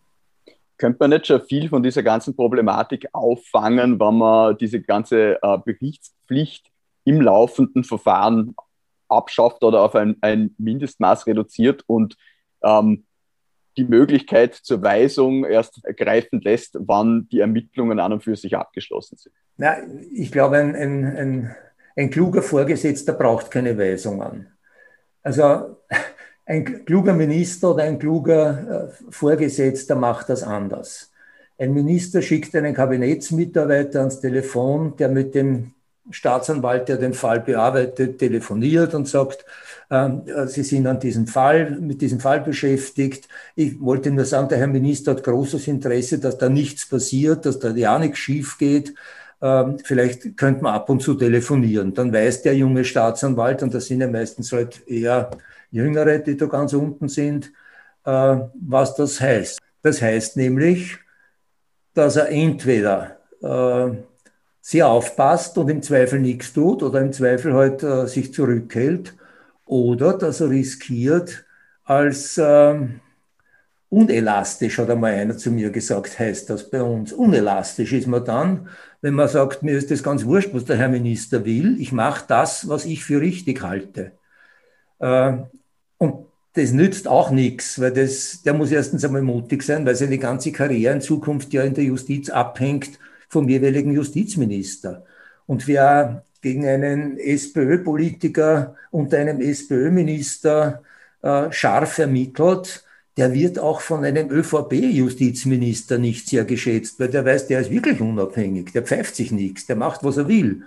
[0.78, 5.58] Könnte man nicht schon viel von dieser ganzen Problematik auffangen, wenn man diese ganze äh,
[5.64, 6.72] Berichtspflicht
[7.04, 8.56] im laufenden Verfahren
[9.08, 12.18] abschafft oder auf ein, ein Mindestmaß reduziert und
[12.64, 13.06] ähm,
[13.78, 19.18] die Möglichkeit zur Weisung erst greifen lässt, wann die Ermittlungen an und für sich abgeschlossen
[19.18, 19.34] sind?
[19.58, 19.78] Na,
[20.14, 21.56] ich glaube, ein, ein, ein,
[21.96, 24.48] ein kluger Vorgesetzter braucht keine Weisungen.
[25.24, 25.78] Also
[26.46, 31.12] ein kluger Minister oder ein kluger äh, Vorgesetzter macht das anders.
[31.60, 35.74] Ein Minister schickt einen Kabinettsmitarbeiter ans Telefon, der mit dem
[36.10, 39.46] Staatsanwalt, der den Fall bearbeitet, telefoniert und sagt,
[39.90, 43.30] Sie sind an diesem Fall, mit diesem Fall beschäftigt.
[43.56, 47.60] Ich wollte nur sagen, der Herr Minister hat großes Interesse, dass da nichts passiert, dass
[47.60, 48.94] da ja nichts schief geht.
[49.42, 51.94] Ähm, vielleicht könnte man ab und zu telefonieren.
[51.94, 55.30] Dann weiß der junge Staatsanwalt, und das sind ja meistens halt eher
[55.72, 57.54] Jüngere, die da ganz unten sind,
[58.04, 59.60] äh, was das heißt.
[59.84, 60.98] Das heißt nämlich,
[61.94, 63.96] dass er entweder äh,
[64.60, 69.14] sehr aufpasst und im Zweifel nichts tut oder im Zweifel halt äh, sich zurückhält
[69.68, 71.46] oder dass er riskiert,
[71.84, 73.00] als ähm,
[73.90, 77.14] unelastisch, hat einmal einer zu mir gesagt, heißt das bei uns.
[77.14, 78.70] Unelastisch ist man dann,
[79.02, 82.26] wenn man sagt, mir ist das ganz wurscht, was der Herr Minister will, ich mache
[82.28, 84.14] das, was ich für richtig halte.
[85.00, 85.38] Äh,
[85.98, 90.18] und das nützt auch nichts, weil das, der muss erstens einmal mutig sein, weil seine
[90.18, 93.00] ganze Karriere in Zukunft ja in der Justiz abhängt
[93.30, 95.06] vom jeweiligen Justizminister.
[95.46, 100.84] Und wer gegen einen SPÖ-Politiker und einem SPÖ-Minister
[101.22, 102.84] äh, scharf ermittelt,
[103.18, 108.00] der wird auch von einem ÖVP-Justizminister nicht sehr geschätzt, weil der weiß, der ist wirklich
[108.00, 110.64] unabhängig, der pfeift sich nichts, der macht, was er will.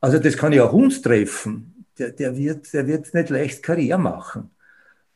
[0.00, 1.84] Also das kann ja auch uns treffen.
[1.98, 4.50] Der, der, wird, der wird nicht leicht Karriere machen.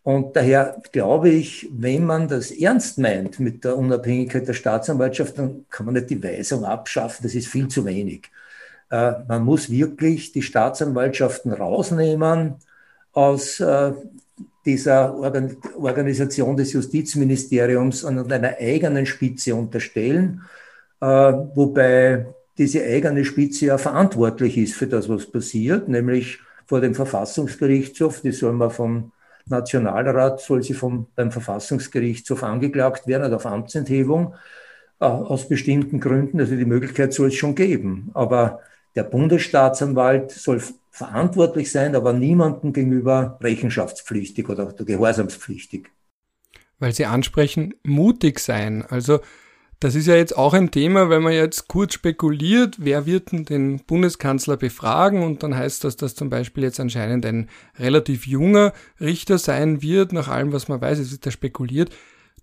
[0.03, 5.65] Und daher glaube ich, wenn man das ernst meint mit der Unabhängigkeit der Staatsanwaltschaft, dann
[5.71, 8.31] kann man nicht die Weisung abschaffen, das ist viel zu wenig.
[8.91, 12.57] Äh, man muss wirklich die Staatsanwaltschaften rausnehmen
[13.13, 13.93] aus äh,
[14.65, 20.43] dieser Organ Organisation des Justizministeriums und einer eigenen Spitze unterstellen,
[21.01, 26.95] äh, wobei diese eigene Spitze ja verantwortlich ist für das, was passiert, nämlich vor dem
[26.95, 28.21] Verfassungsgerichtshof.
[28.21, 29.13] Die soll man vom
[29.47, 34.35] Nationalrat, soll sie vom, beim Verfassungsgerichtshof angeklagt werden auf Amtsenthebung
[34.99, 36.41] aus bestimmten Gründen.
[36.41, 38.11] Also die Möglichkeit soll es schon geben.
[38.15, 38.61] Aber
[38.95, 45.89] der Bundesstaatsanwalt soll verantwortlich sein, aber niemandem gegenüber rechenschaftspflichtig oder gehorsamspflichtig.
[46.79, 48.85] Weil Sie ansprechen, mutig sein.
[48.89, 49.21] Also
[49.81, 53.45] das ist ja jetzt auch ein Thema, wenn man jetzt kurz spekuliert, wer wird denn
[53.45, 58.73] den Bundeskanzler befragen und dann heißt das, dass zum Beispiel jetzt anscheinend ein relativ junger
[59.01, 61.91] Richter sein wird, nach allem, was man weiß, es wird da spekuliert.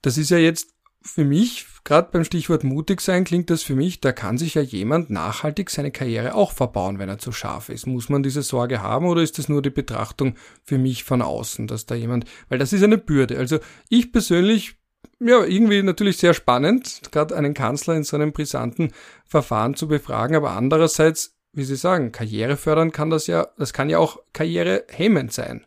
[0.01, 0.70] Das ist ja jetzt
[1.03, 4.61] für mich, gerade beim Stichwort mutig sein, klingt das für mich, da kann sich ja
[4.61, 7.87] jemand nachhaltig seine Karriere auch verbauen, wenn er zu scharf ist.
[7.87, 11.67] Muss man diese Sorge haben oder ist das nur die Betrachtung für mich von außen,
[11.67, 13.37] dass da jemand, weil das ist eine Bürde.
[13.37, 13.59] Also
[13.89, 14.75] ich persönlich,
[15.19, 18.91] ja, irgendwie natürlich sehr spannend, gerade einen Kanzler in so einem brisanten
[19.25, 23.89] Verfahren zu befragen, aber andererseits, wie Sie sagen, Karriere fördern kann das ja, das kann
[23.89, 25.65] ja auch karrierehemmend sein.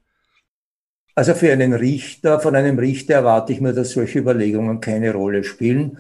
[1.15, 5.45] Also für einen Richter, von einem Richter erwarte ich mir, dass solche Überlegungen keine Rolle
[5.45, 5.99] spielen.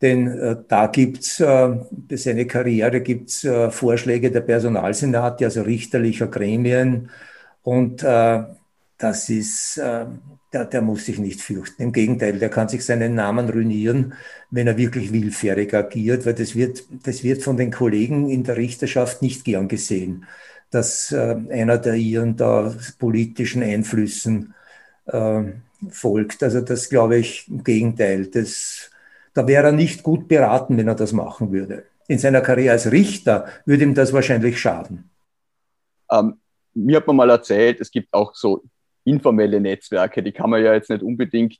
[0.00, 1.44] Denn äh, da gibt's äh,
[2.08, 7.10] für seine Karriere gibt's äh, Vorschläge der Personalsenate, also richterlicher Gremien.
[7.62, 8.42] Und äh,
[8.98, 10.06] das ist, äh,
[10.52, 11.82] der, der muss sich nicht fürchten.
[11.82, 14.14] Im Gegenteil, der kann sich seinen Namen ruinieren,
[14.50, 18.56] wenn er wirklich willfährig agiert, weil das wird, das wird von den Kollegen in der
[18.56, 20.26] Richterschaft nicht gern gesehen
[20.72, 24.54] dass äh, einer der ihren da politischen Einflüssen
[25.06, 25.42] äh,
[25.90, 26.42] folgt.
[26.42, 28.26] Also das glaube ich im Gegenteil.
[28.26, 28.90] Das,
[29.34, 31.84] Da wäre er nicht gut beraten, wenn er das machen würde.
[32.08, 35.10] In seiner Karriere als Richter würde ihm das wahrscheinlich schaden.
[36.10, 36.40] Ähm,
[36.74, 38.62] mir hat man mal erzählt, es gibt auch so
[39.04, 41.58] informelle Netzwerke, die kann man ja jetzt nicht unbedingt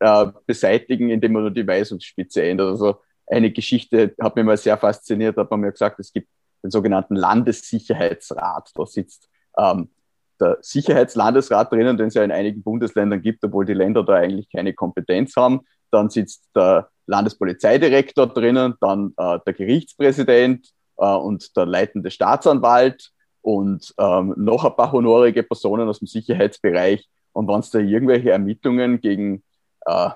[0.00, 2.68] äh, beseitigen, indem man nur die Weisungsspitze ändert.
[2.68, 6.28] Also eine Geschichte hat mich mal sehr fasziniert, hat man mir gesagt, es gibt
[6.62, 8.70] den sogenannten Landessicherheitsrat.
[8.74, 9.90] Da sitzt ähm,
[10.40, 14.50] der Sicherheitslandesrat drinnen, den es ja in einigen Bundesländern gibt, obwohl die Länder da eigentlich
[14.50, 15.60] keine Kompetenz haben.
[15.90, 23.94] Dann sitzt der Landespolizeidirektor drinnen, dann äh, der Gerichtspräsident äh, und der leitende Staatsanwalt und
[23.98, 27.08] ähm, noch ein paar honorige Personen aus dem Sicherheitsbereich.
[27.32, 29.44] Und wenn es da irgendwelche Ermittlungen gegen
[29.84, 30.10] äh,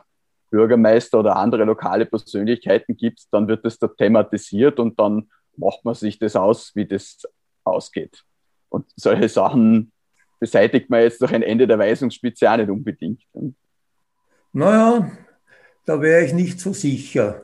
[0.51, 5.95] Bürgermeister oder andere lokale Persönlichkeiten gibt, dann wird das da thematisiert und dann macht man
[5.95, 7.23] sich das aus, wie das
[7.65, 8.25] ausgeht.
[8.69, 9.93] Und solche Sachen
[10.41, 13.23] beseitigt man jetzt durch ein Ende der Weisungsspitze auch nicht unbedingt.
[14.53, 15.11] Naja,
[15.85, 17.43] da wäre ich nicht so sicher.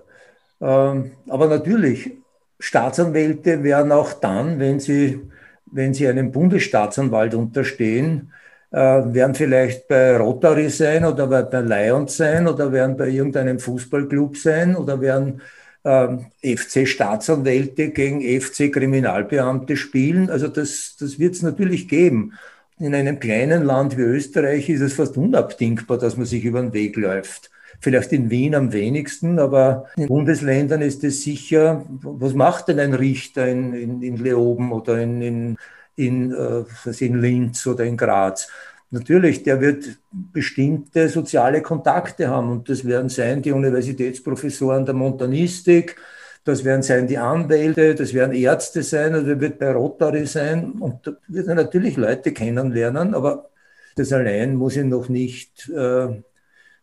[0.61, 2.13] Ähm, aber natürlich,
[2.59, 5.21] Staatsanwälte wären auch dann, wenn sie,
[5.67, 8.33] wenn sie einem Bundesstaatsanwalt unterstehen,
[8.71, 14.37] äh, werden vielleicht bei Rotary sein oder bei Lions sein oder werden bei irgendeinem Fußballclub
[14.37, 15.43] sein oder werden
[15.87, 20.31] FC-Staatsanwälte gegen FC-Kriminalbeamte spielen.
[20.31, 22.33] Also das, das wird es natürlich geben.
[22.79, 26.73] In einem kleinen Land wie Österreich ist es fast unabdingbar, dass man sich über den
[26.73, 27.51] Weg läuft.
[27.81, 32.95] Vielleicht in Wien am wenigsten, aber in Bundesländern ist es sicher, was macht denn ein
[32.95, 35.59] Richter in, in, in Leoben oder in, in,
[35.95, 38.49] in, äh, in Linz oder in Graz?
[38.91, 45.97] Natürlich, der wird bestimmte soziale Kontakte haben und das werden sein die Universitätsprofessoren der Montanistik,
[46.45, 50.73] das werden sein die Anwälte, das werden Ärzte sein oder also wird bei Rotary sein
[50.73, 53.51] und da wird er natürlich Leute kennenlernen, aber
[53.97, 56.23] das allein muss ihn noch nicht, äh,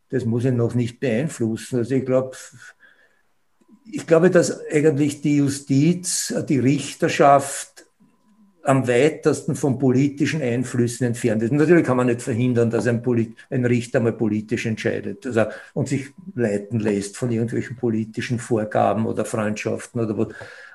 [0.10, 1.78] das muss ihn noch nicht beeinflussen.
[1.78, 2.36] Also ich glaube,
[3.86, 7.73] ich glaube, dass eigentlich die Justiz, die Richterschaft
[8.64, 11.52] am weitesten von politischen Einflüssen entfernt ist.
[11.52, 15.90] Natürlich kann man nicht verhindern, dass ein, Polit ein Richter mal politisch entscheidet also, und
[15.90, 20.28] sich leiten lässt von irgendwelchen politischen Vorgaben oder Freundschaften oder was.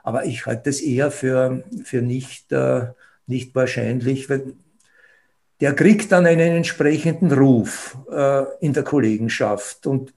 [0.02, 2.88] Aber ich halte das eher für, für nicht, äh,
[3.26, 4.54] nicht wahrscheinlich, weil
[5.60, 10.12] der kriegt dann einen entsprechenden Ruf äh, in der Kollegenschaft und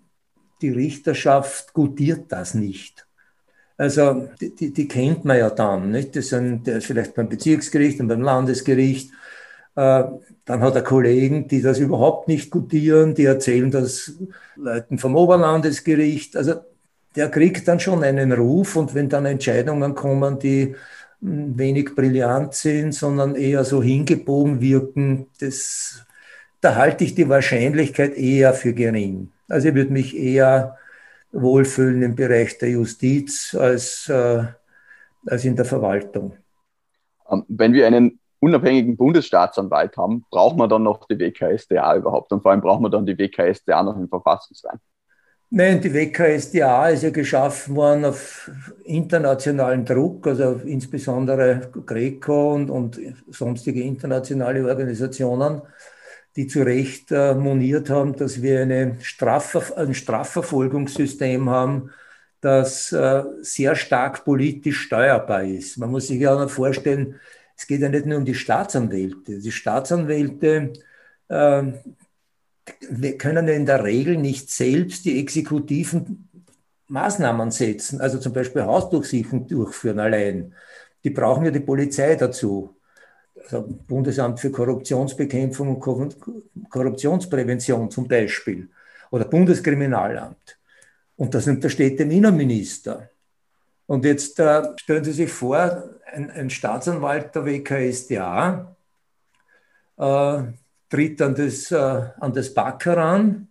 [0.61, 3.07] die Richterschaft gutiert das nicht.
[3.81, 5.89] Also die, die, kennt man ja dann.
[5.89, 6.15] Nicht?
[6.15, 9.09] Das sind, ist vielleicht beim Bezirksgericht und beim Landesgericht.
[9.75, 10.03] Äh,
[10.45, 14.13] dann hat er Kollegen, die das überhaupt nicht gutieren, die erzählen das
[14.55, 16.37] Leuten vom Oberlandesgericht.
[16.37, 16.57] Also
[17.15, 20.75] der kriegt dann schon einen Ruf und wenn dann Entscheidungen kommen, die
[21.19, 26.05] hm, wenig brillant sind, sondern eher so hingebogen wirken, das,
[26.61, 29.31] da halte ich die Wahrscheinlichkeit eher für gering.
[29.49, 30.77] Also ich würde mich eher
[31.31, 34.43] wohlfühlen im Bereich der Justiz als, äh,
[35.25, 36.33] als in der Verwaltung.
[37.29, 42.31] Ähm, wenn wir einen unabhängigen Bundesstaatsanwalt haben, braucht man dann noch die WKSDA überhaupt?
[42.31, 44.79] Und vor allem braucht man dann die WKSDA noch im Verfassungsrein?
[45.53, 48.49] Nein, die WKSDA ist ja geschaffen worden auf
[48.85, 55.61] internationalen Druck, also insbesondere Greco und, und sonstige internationale Organisationen
[56.35, 61.91] die zu Recht äh, moniert haben, dass wir eine Strafver ein Strafverfolgungssystem haben,
[62.39, 65.77] das äh, sehr stark politisch steuerbar ist.
[65.77, 67.19] Man muss sich ja auch vorstellen,
[67.55, 69.39] es geht ja nicht nur um die Staatsanwälte.
[69.39, 70.73] Die Staatsanwälte
[71.27, 71.63] äh,
[73.17, 76.29] können ja in der Regel nicht selbst die exekutiven
[76.87, 80.53] Maßnahmen setzen, also zum Beispiel Hausdurchsuchung durchführen allein.
[81.03, 82.75] Die brauchen ja die Polizei dazu
[83.87, 86.17] Bundesamt für Korruptionsbekämpfung und
[86.69, 88.69] Korruptionsprävention zum Beispiel
[89.09, 90.57] oder Bundeskriminalamt.
[91.17, 93.09] Und das untersteht dem Innenminister.
[93.85, 98.75] Und jetzt äh, stellen Sie sich vor, ein, ein Staatsanwalt der WKSDA
[99.97, 100.43] äh,
[100.89, 103.47] tritt an das, äh, an das BAK heran,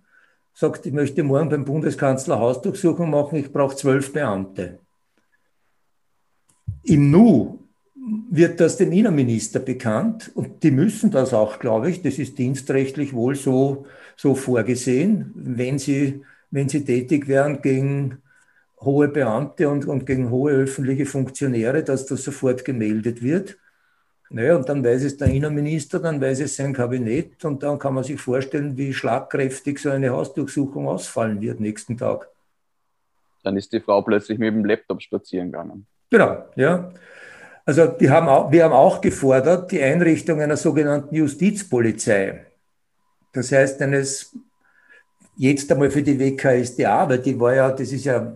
[0.52, 4.78] sagt, ich möchte morgen beim Bundeskanzler Hausdurchsuchung machen, ich brauche zwölf Beamte.
[6.82, 7.59] Im Nu
[8.30, 13.12] wird das dem Innenminister bekannt und die müssen das auch, glaube ich, das ist dienstrechtlich
[13.12, 18.18] wohl so, so vorgesehen, wenn sie, wenn sie tätig werden gegen
[18.80, 23.58] hohe Beamte und, und gegen hohe öffentliche Funktionäre, dass das sofort gemeldet wird.
[24.30, 27.94] Naja, und dann weiß es der Innenminister, dann weiß es sein Kabinett und dann kann
[27.94, 32.28] man sich vorstellen, wie schlagkräftig so eine Hausdurchsuchung ausfallen wird nächsten Tag.
[33.42, 35.86] Dann ist die Frau plötzlich mit dem Laptop spazieren gegangen.
[36.10, 36.92] Genau, ja.
[37.70, 42.46] Also die haben auch, wir haben auch gefordert die Einrichtung einer sogenannten Justizpolizei.
[43.32, 44.34] Das heißt eines
[45.36, 48.34] jetzt einmal für die WKSDA, weil die war ja, das ist ja,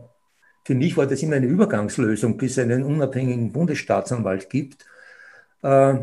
[0.64, 4.86] für mich war das immer eine Übergangslösung, bis es einen unabhängigen Bundesstaatsanwalt gibt.
[5.62, 5.96] Äh,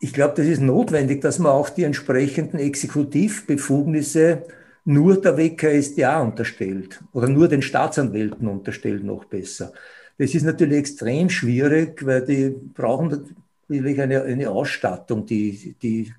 [0.00, 4.42] ich glaube, das ist notwendig, dass man auch die entsprechenden Exekutivbefugnisse
[4.84, 9.72] nur der WKSDA unterstellt oder nur den Staatsanwälten unterstellt, noch besser.
[10.18, 13.36] Das ist natürlich extrem schwierig, weil die brauchen
[13.68, 16.12] natürlich eine, eine Ausstattung, die, die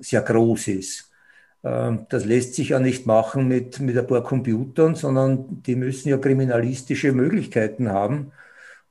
[0.00, 1.10] sehr groß ist.
[1.64, 6.08] Ähm, das lässt sich ja nicht machen mit, mit ein paar Computern, sondern die müssen
[6.08, 8.32] ja kriminalistische Möglichkeiten haben.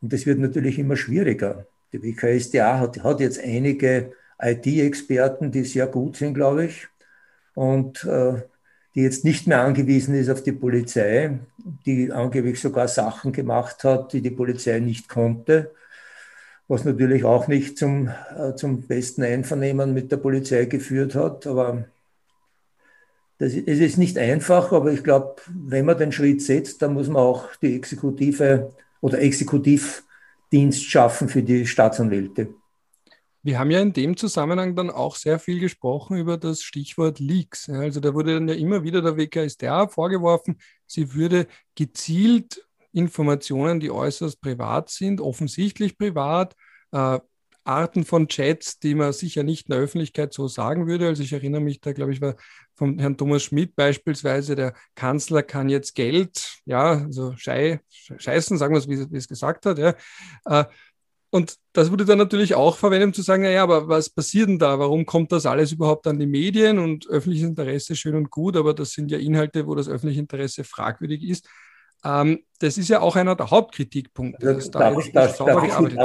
[0.02, 1.65] Und das wird natürlich immer schwieriger.
[1.93, 6.89] Die WKSDA hat, hat jetzt einige IT-Experten, die sehr gut sind, glaube ich,
[7.54, 8.41] und äh,
[8.96, 11.40] die jetzt nicht mehr angewiesen ist auf die Polizei,
[11.86, 15.72] die angeblich sogar Sachen gemacht hat, die die Polizei nicht konnte,
[16.70, 21.46] was natürlich auch nicht zum, äh, zum besten Einvernehmen mit der Polizei geführt hat.
[21.46, 21.86] Aber
[23.38, 27.10] das, es ist nicht einfach, aber ich glaube, wenn man den Schritt setzt, dann muss
[27.10, 32.48] man auch die Exekutive oder Exekutivdienst schaffen für die Staatsanwälte.
[33.46, 37.70] Wir haben ja in dem Zusammenhang dann auch sehr viel gesprochen über das Stichwort Leaks.
[37.70, 43.92] Also da wurde dann ja immer wieder der WKSDA vorgeworfen, sie würde gezielt Informationen, die
[43.92, 46.56] äußerst privat sind, offensichtlich privat,
[46.92, 47.20] äh,
[47.66, 51.08] Arten von Chats, die man sicher nicht in der Öffentlichkeit so sagen würde.
[51.08, 52.36] Also ich erinnere mich da, glaube ich, war
[52.74, 57.80] von Herrn Thomas Schmidt beispielsweise, der Kanzler kann jetzt Geld, ja, also schei,
[58.18, 59.94] scheißen, sagen wir es, wie, wie es gesagt hat, ja.
[60.46, 60.66] Äh,
[61.36, 64.58] und das wurde dann natürlich auch verwendet, um zu sagen, naja, aber was passiert denn
[64.58, 64.80] da?
[64.80, 66.80] Warum kommt das alles überhaupt an die Medien?
[66.80, 70.63] Und öffentliches Interesse schön und gut, aber das sind ja Inhalte, wo das öffentliche Interesse
[70.63, 71.45] fragwürdig ist.
[72.06, 74.48] Ähm, das ist ja auch einer der Hauptkritikpunkte.
[74.48, 75.95] Also, darf, ich, darf, darf, ich Sie,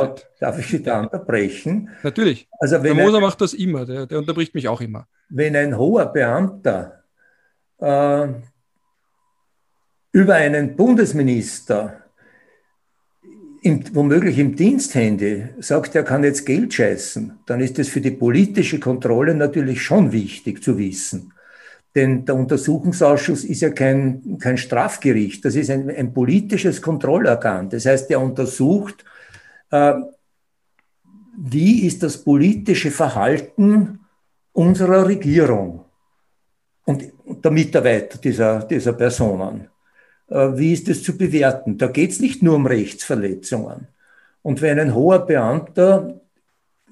[0.40, 1.90] darf ich Sie da unterbrechen?
[2.02, 2.48] Natürlich.
[2.58, 5.06] Also der Moser ein, macht das immer, der, der, unterbricht mich auch immer.
[5.28, 7.04] Wenn ein hoher Beamter
[7.78, 8.26] äh,
[10.10, 11.99] über einen Bundesminister
[13.62, 18.10] im, womöglich im Diensthandy sagt, er kann jetzt Geld scheißen, dann ist das für die
[18.10, 21.32] politische Kontrolle natürlich schon wichtig zu wissen.
[21.94, 27.68] Denn der Untersuchungsausschuss ist ja kein, kein Strafgericht, das ist ein, ein politisches Kontrollorgan.
[27.68, 29.04] Das heißt, er untersucht,
[29.70, 29.94] äh,
[31.36, 34.00] wie ist das politische Verhalten
[34.52, 35.84] unserer Regierung
[36.84, 39.68] und der Mitarbeiter dieser, dieser Personen.
[40.30, 41.76] Äh, wie ist es zu bewerten?
[41.76, 43.88] Da geht es nicht nur um Rechtsverletzungen.
[44.42, 46.20] Und wenn ein hoher Beamter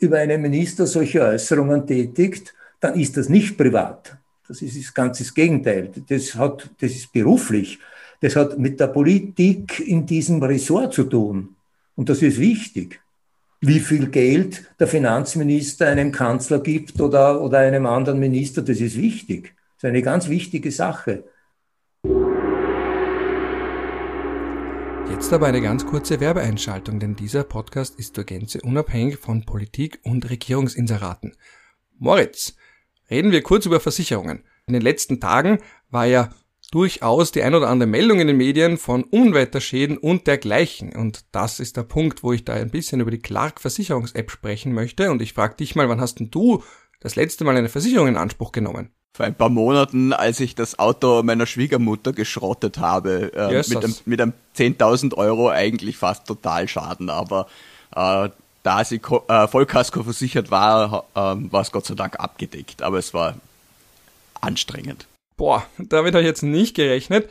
[0.00, 4.16] über einen Minister solche Äußerungen tätigt, dann ist das nicht privat.
[4.46, 5.90] Das ist das ganze Gegenteil.
[6.08, 7.78] Das, hat, das ist beruflich.
[8.20, 11.56] Das hat mit der Politik in diesem Ressort zu tun.
[11.96, 13.00] Und das ist wichtig.
[13.60, 18.96] Wie viel Geld der Finanzminister einem Kanzler gibt oder, oder einem anderen Minister, das ist
[18.96, 19.54] wichtig.
[19.76, 21.24] Das ist eine ganz wichtige Sache.
[25.18, 29.98] Jetzt aber eine ganz kurze Werbeeinschaltung, denn dieser Podcast ist zur Gänze unabhängig von Politik
[30.04, 31.36] und Regierungsinseraten.
[31.98, 32.54] Moritz,
[33.10, 34.44] reden wir kurz über Versicherungen.
[34.68, 35.58] In den letzten Tagen
[35.90, 36.30] war ja
[36.70, 40.94] durchaus die ein oder andere Meldung in den Medien von Unwetterschäden und dergleichen.
[40.94, 44.72] Und das ist der Punkt, wo ich da ein bisschen über die Clark Versicherungs-App sprechen
[44.72, 45.10] möchte.
[45.10, 46.62] Und ich frage dich mal, wann hast denn du
[47.00, 48.92] das letzte Mal eine Versicherung in Anspruch genommen?
[49.14, 53.84] Vor ein paar Monaten, als ich das Auto meiner Schwiegermutter geschrottet habe, äh, yes, mit,
[53.84, 57.48] einem, mit einem 10.000 Euro eigentlich fast total Schaden, aber
[57.94, 58.28] äh,
[58.62, 63.14] da sie äh, Vollkasko versichert war, äh, war es Gott sei Dank abgedeckt, aber es
[63.14, 63.34] war
[64.40, 65.06] anstrengend.
[65.36, 67.28] Boah, damit habe ich jetzt nicht gerechnet.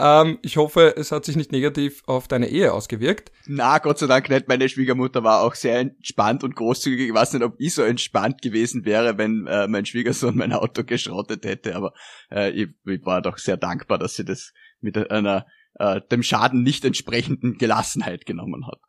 [0.00, 3.30] Ähm, ich hoffe, es hat sich nicht negativ auf deine Ehe ausgewirkt.
[3.46, 4.48] Na, Gott sei Dank nicht.
[4.48, 7.08] Meine Schwiegermutter war auch sehr entspannt und großzügig.
[7.08, 10.84] Ich weiß nicht, ob ich so entspannt gewesen wäre, wenn äh, mein Schwiegersohn mein Auto
[10.84, 11.92] geschrottet hätte, aber
[12.30, 16.62] äh, ich, ich, war doch sehr dankbar, dass sie das mit einer äh, dem Schaden
[16.62, 18.80] nicht entsprechenden Gelassenheit genommen hat.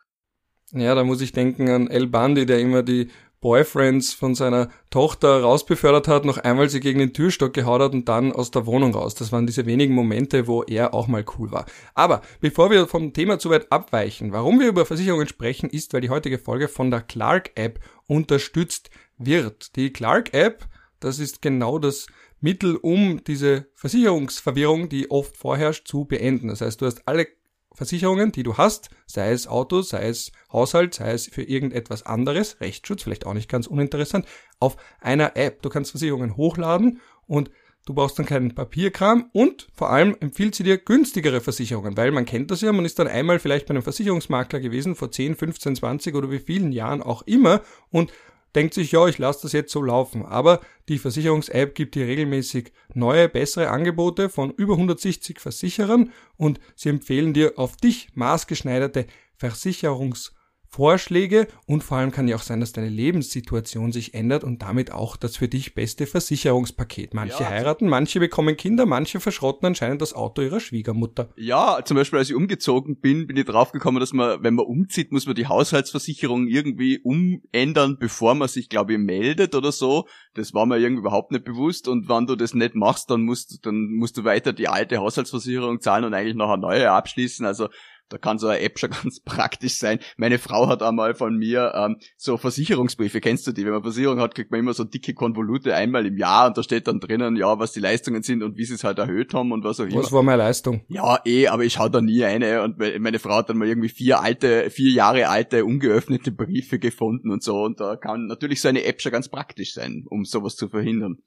[0.72, 3.10] Ja, da muss ich denken an El Bandi, der immer die
[3.42, 8.08] Boyfriends von seiner Tochter rausbefördert hat, noch einmal sie gegen den Türstock gehaut hat und
[8.08, 9.16] dann aus der Wohnung raus.
[9.16, 11.66] Das waren diese wenigen Momente, wo er auch mal cool war.
[11.96, 16.02] Aber bevor wir vom Thema zu weit abweichen, warum wir über Versicherungen sprechen, ist, weil
[16.02, 19.76] die heutige Folge von der Clark App unterstützt wird.
[19.76, 20.68] Die Clark App,
[21.00, 22.06] das ist genau das
[22.42, 26.48] Mittel, um diese Versicherungsverwirrung, die oft vorherrscht, zu beenden.
[26.48, 27.28] Das heißt, du hast alle
[27.74, 32.60] Versicherungen, die du hast, sei es Auto, sei es Haushalt, sei es für irgendetwas anderes,
[32.60, 34.26] Rechtsschutz, vielleicht auch nicht ganz uninteressant,
[34.60, 35.62] auf einer App.
[35.62, 37.50] Du kannst Versicherungen hochladen und
[37.86, 42.26] du brauchst dann keinen Papierkram und vor allem empfiehlt sie dir günstigere Versicherungen, weil man
[42.26, 45.78] kennt das ja, man ist dann einmal vielleicht bei einem Versicherungsmakler gewesen, vor 10, 15,
[45.78, 48.12] 20 oder wie vielen Jahren auch immer und
[48.56, 50.26] denkt sich, ja, ich lasse das jetzt so laufen.
[50.26, 56.90] Aber die Versicherungs-App gibt dir regelmäßig neue, bessere Angebote von über 160 Versicherern und sie
[56.90, 59.06] empfehlen dir auf dich maßgeschneiderte
[59.40, 60.32] Versicherungs-
[60.74, 64.94] Vorschläge und vor allem kann ja auch sein, dass deine Lebenssituation sich ändert und damit
[64.94, 67.14] auch das für dich beste Versicherungspaket.
[67.14, 71.30] Manche ja, heiraten, manche bekommen Kinder, manche verschrotten anscheinend das Auto ihrer Schwiegermutter.
[71.36, 75.12] Ja, zum Beispiel als ich umgezogen bin, bin ich draufgekommen, dass man, wenn man umzieht,
[75.12, 80.08] muss man die Haushaltsversicherung irgendwie umändern, bevor man sich, glaube ich, meldet oder so.
[80.36, 83.66] Das war mir irgendwie überhaupt nicht bewusst und wenn du das nicht machst, dann musst,
[83.66, 87.46] dann musst du weiter die alte Haushaltsversicherung zahlen und eigentlich noch eine neue abschließen.
[87.46, 87.68] Also
[88.12, 90.00] da kann so eine App schon ganz praktisch sein.
[90.18, 93.66] Meine Frau hat einmal von mir ähm, so Versicherungsbriefe, kennst du die?
[93.66, 96.64] Wenn man Versicherung hat, kriegt man immer so dicke Konvolute einmal im Jahr und da
[96.64, 99.52] steht dann drinnen, ja, was die Leistungen sind und wie sie es halt erhöht haben
[99.52, 99.96] und was auch immer.
[99.96, 100.82] Was war meine Leistung?
[100.90, 103.90] Ja, eh, aber ich schau da nie eine und meine Frau hat dann mal irgendwie
[103.90, 108.68] vier alte, vier Jahre alte, ungeöffnete Briefe gefunden und so und da kann natürlich so
[108.68, 111.18] eine App schon ganz praktisch sein, um sowas zu verhindern.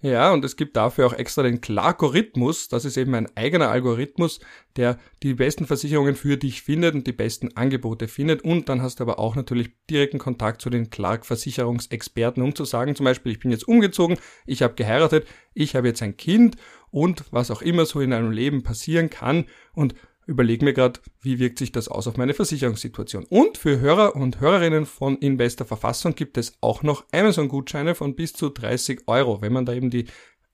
[0.00, 2.68] Ja, und es gibt dafür auch extra den Clarkorithmus.
[2.68, 4.38] Das ist eben ein eigener Algorithmus,
[4.76, 8.42] der die besten Versicherungen für dich findet und die besten Angebote findet.
[8.42, 12.94] Und dann hast du aber auch natürlich direkten Kontakt zu den Clark-Versicherungsexperten, um zu sagen,
[12.94, 16.56] zum Beispiel, ich bin jetzt umgezogen, ich habe geheiratet, ich habe jetzt ein Kind
[16.92, 19.46] und was auch immer so in einem Leben passieren kann.
[19.72, 19.94] Und
[20.28, 23.24] überlege mir gerade, wie wirkt sich das aus auf meine Versicherungssituation.
[23.24, 28.14] Und für Hörer und Hörerinnen von In bester Verfassung gibt es auch noch Amazon-Gutscheine von
[28.14, 30.04] bis zu 30 Euro, wenn man da eben die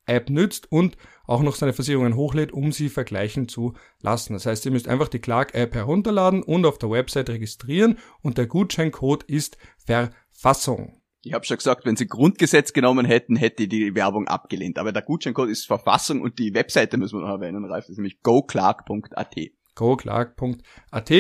[0.07, 0.97] App nützt und
[1.27, 4.35] auch noch seine Versicherungen hochlädt, um sie vergleichen zu lassen.
[4.35, 8.47] Das heißt, ihr müsst einfach die Clark-App herunterladen und auf der Website registrieren und der
[8.47, 11.01] Gutscheincode ist Verfassung.
[11.22, 14.79] Ich habe schon gesagt, wenn sie Grundgesetz genommen hätten, hätte ich die Werbung abgelehnt.
[14.79, 17.97] Aber der Gutscheincode ist Verfassung und die Webseite müssen wir noch erwähnen, Ralf, das ist
[17.97, 19.35] nämlich goclark.at
[19.75, 21.12] goclark.at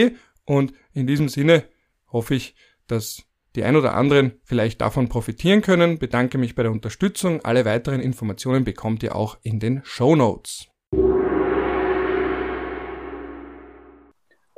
[0.44, 1.64] und in diesem Sinne
[2.10, 2.54] hoffe ich,
[2.86, 3.24] dass
[3.56, 5.98] die ein oder anderen vielleicht davon profitieren können.
[5.98, 7.40] Bedanke mich bei der Unterstützung.
[7.44, 10.68] Alle weiteren Informationen bekommt ihr auch in den Show Notes.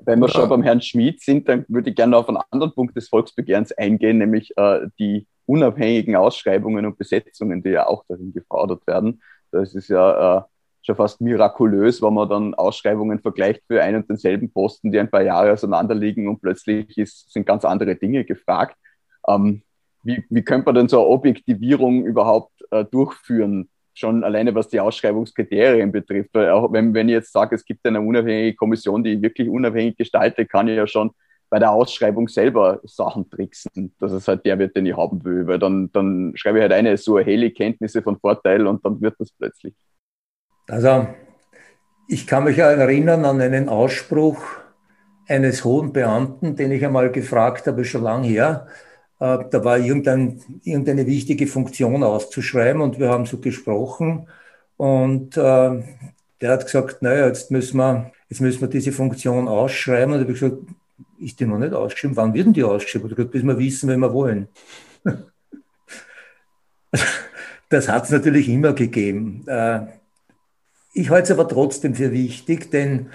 [0.07, 2.97] Wenn wir schon beim Herrn Schmid sind, dann würde ich gerne auf einen anderen Punkt
[2.97, 8.87] des Volksbegehrens eingehen, nämlich äh, die unabhängigen Ausschreibungen und Besetzungen, die ja auch darin gefordert
[8.87, 9.21] werden.
[9.51, 10.43] Das ist ja äh,
[10.87, 15.11] schon fast mirakulös, wenn man dann Ausschreibungen vergleicht für einen und denselben Posten, die ein
[15.11, 18.76] paar Jahre auseinander liegen und plötzlich ist, sind ganz andere Dinge gefragt.
[19.28, 19.62] Ähm,
[20.03, 23.68] wie, wie könnte man denn so eine Objektivierung überhaupt äh, durchführen?
[23.93, 26.30] Schon alleine was die Ausschreibungskriterien betrifft.
[26.32, 29.97] Weil auch wenn, wenn ich jetzt sage, es gibt eine unabhängige Kommission, die wirklich unabhängig
[29.97, 31.11] gestaltet, kann ich ja schon
[31.49, 35.47] bei der Ausschreibung selber Sachen tricksen, dass es halt der wird, den ich haben will.
[35.47, 39.14] Weil dann, dann schreibe ich halt eine so helle Kenntnisse von Vorteil und dann wird
[39.18, 39.74] das plötzlich.
[40.69, 41.07] Also
[42.09, 44.41] ich kann mich erinnern an einen Ausspruch
[45.29, 48.69] eines hohen Beamten, den ich einmal gefragt habe, schon lange her.
[49.19, 54.29] Äh, da war irgendein, irgendeine wichtige Funktion auszuschreiben und wir haben so gesprochen
[54.77, 55.83] und äh,
[56.41, 60.14] der hat gesagt, naja, jetzt müssen wir, jetzt müssen wir diese Funktion ausschreiben.
[60.14, 60.57] Und ich habe gesagt,
[61.19, 62.17] ist die noch nicht ausgeschrieben?
[62.17, 63.11] Wann wird denn die ausgeschrieben?
[63.11, 64.49] Ich bis wir wissen, wenn wir wollen.
[67.71, 69.45] das hat es natürlich immer gegeben.
[69.47, 69.87] Äh,
[70.97, 73.07] ich halte es aber trotzdem für wichtig, denn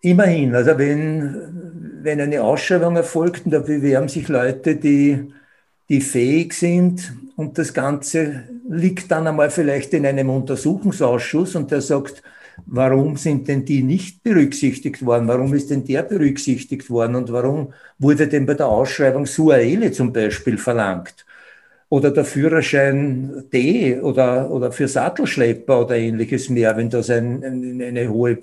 [0.00, 5.32] immerhin, also wenn, wenn eine Ausschreibung erfolgt und da bewerben sich Leute, die,
[5.88, 11.80] die fähig sind und das Ganze liegt dann einmal vielleicht in einem Untersuchungsausschuss und der
[11.80, 12.22] sagt,
[12.66, 15.26] warum sind denn die nicht berücksichtigt worden?
[15.26, 17.16] Warum ist denn der berücksichtigt worden?
[17.16, 21.26] Und warum wurde denn bei der Ausschreibung Suaele zum Beispiel verlangt?
[21.90, 28.08] Oder der Führerschein D oder, oder für Sattelschlepper oder ähnliches mehr, wenn das ein, eine
[28.08, 28.38] hohe,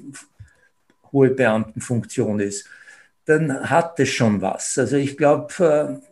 [1.14, 2.68] hohe Beamtenfunktion ist,
[3.26, 4.78] dann hat es schon was.
[4.78, 6.08] Also ich glaube, äh,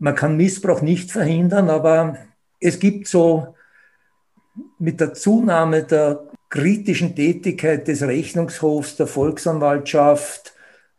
[0.00, 2.18] man kann Missbrauch nicht verhindern, aber
[2.60, 3.54] es gibt so
[4.78, 10.52] mit der Zunahme der kritischen Tätigkeit des Rechnungshofs, der Volksanwaltschaft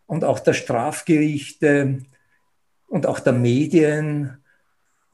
[0.06, 2.06] und auch der Strafgerichte
[2.88, 4.38] und auch der Medien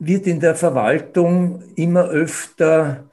[0.06, 3.04] wird in der Verwaltung immer öfter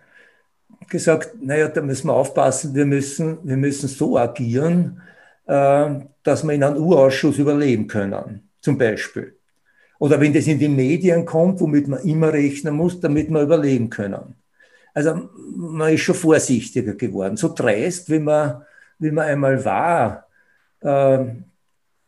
[0.88, 5.00] gesagt, naja, da müssen wir aufpassen, wir müssen, wir müssen so agieren,
[5.46, 5.90] äh,
[6.22, 9.36] dass wir in einem U-Ausschuss überleben können, zum Beispiel.
[9.98, 13.90] Oder wenn das in die Medien kommt, womit man immer rechnen muss, damit wir überleben
[13.90, 14.34] können.
[14.94, 17.36] Also man ist schon vorsichtiger geworden.
[17.36, 18.62] So dreist, wie man,
[18.98, 20.26] wie man einmal war,
[20.80, 21.24] äh,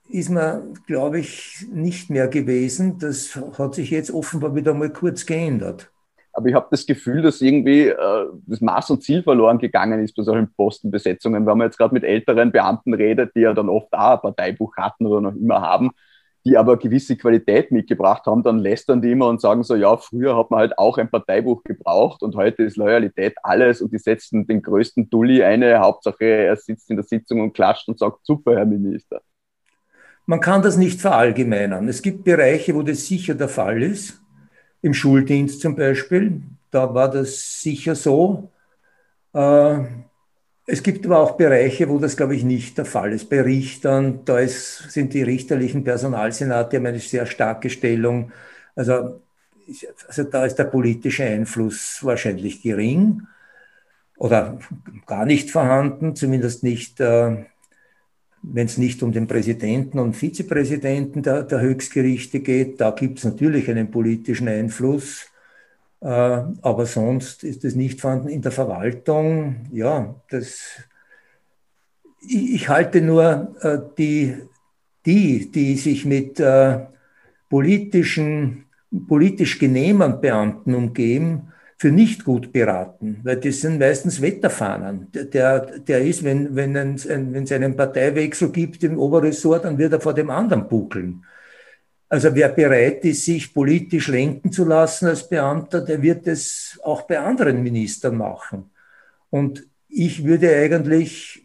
[0.09, 2.99] ist man, glaube ich, nicht mehr gewesen.
[2.99, 5.91] Das hat sich jetzt offenbar wieder mal kurz geändert.
[6.35, 10.17] Aber ich habe das Gefühl, dass irgendwie äh, das Maß und Ziel verloren gegangen ist
[10.17, 11.47] bei solchen Postenbesetzungen.
[11.47, 14.75] Wenn man jetzt gerade mit älteren Beamten redet, die ja dann oft auch ein Parteibuch
[14.77, 15.91] hatten oder noch immer haben,
[16.45, 20.37] die aber gewisse Qualität mitgebracht haben, dann lästern die immer und sagen so, ja, früher
[20.37, 24.47] hat man halt auch ein Parteibuch gebraucht und heute ist Loyalität alles und die setzen
[24.47, 28.57] den größten Dulli eine, Hauptsache er sitzt in der Sitzung und klatscht und sagt, super,
[28.57, 29.21] Herr Minister.
[30.33, 31.89] Man kann das nicht verallgemeinern.
[31.89, 34.18] Es gibt Bereiche, wo das sicher der Fall ist.
[34.80, 38.51] Im Schuldienst zum Beispiel, da war das sicher so.
[39.35, 39.80] Äh,
[40.64, 43.28] es gibt aber auch Bereiche, wo das, glaube ich, nicht der Fall ist.
[43.28, 48.33] Bei Richtern, da ist, sind die richterlichen Personalsenate eine sehr starke Stellung.
[48.74, 49.20] Also,
[50.09, 53.26] also da ist der politische Einfluss wahrscheinlich gering
[54.16, 54.59] oder
[55.05, 57.45] gar nicht vorhanden, zumindest nicht, äh,
[58.43, 62.80] wenn es nicht um den Präsidenten und Vizepräsidenten der, der Höchstgerichte geht.
[62.80, 65.26] Da gibt es natürlich einen politischen Einfluss.
[66.01, 69.66] Äh, aber sonst ist es nicht vorhanden in der Verwaltung.
[69.70, 70.61] Ja, das,
[72.20, 74.36] ich, ich halte nur äh, die,
[75.07, 76.80] die, die sich mit äh,
[77.49, 78.64] politischen,
[79.07, 81.52] politisch genehmen Beamten umgeben,
[81.83, 85.09] für nicht gut beraten, weil das sind meistens Wetterfahnen.
[85.12, 90.01] Der, der ist, wenn, wenn, wenn es einen Parteiwechsel gibt im Oberressort, dann wird er
[90.01, 91.24] vor dem anderen buckeln.
[92.09, 97.03] Also wer bereit ist, sich politisch lenken zu lassen als Beamter, der wird es auch
[97.03, 98.70] bei anderen Ministern machen.
[99.30, 101.43] Und ich würde eigentlich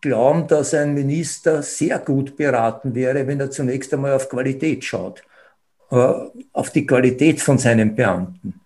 [0.00, 5.24] glauben, dass ein Minister sehr gut beraten wäre, wenn er zunächst einmal auf Qualität schaut,
[5.90, 6.12] äh,
[6.52, 8.60] auf die Qualität von seinen Beamten.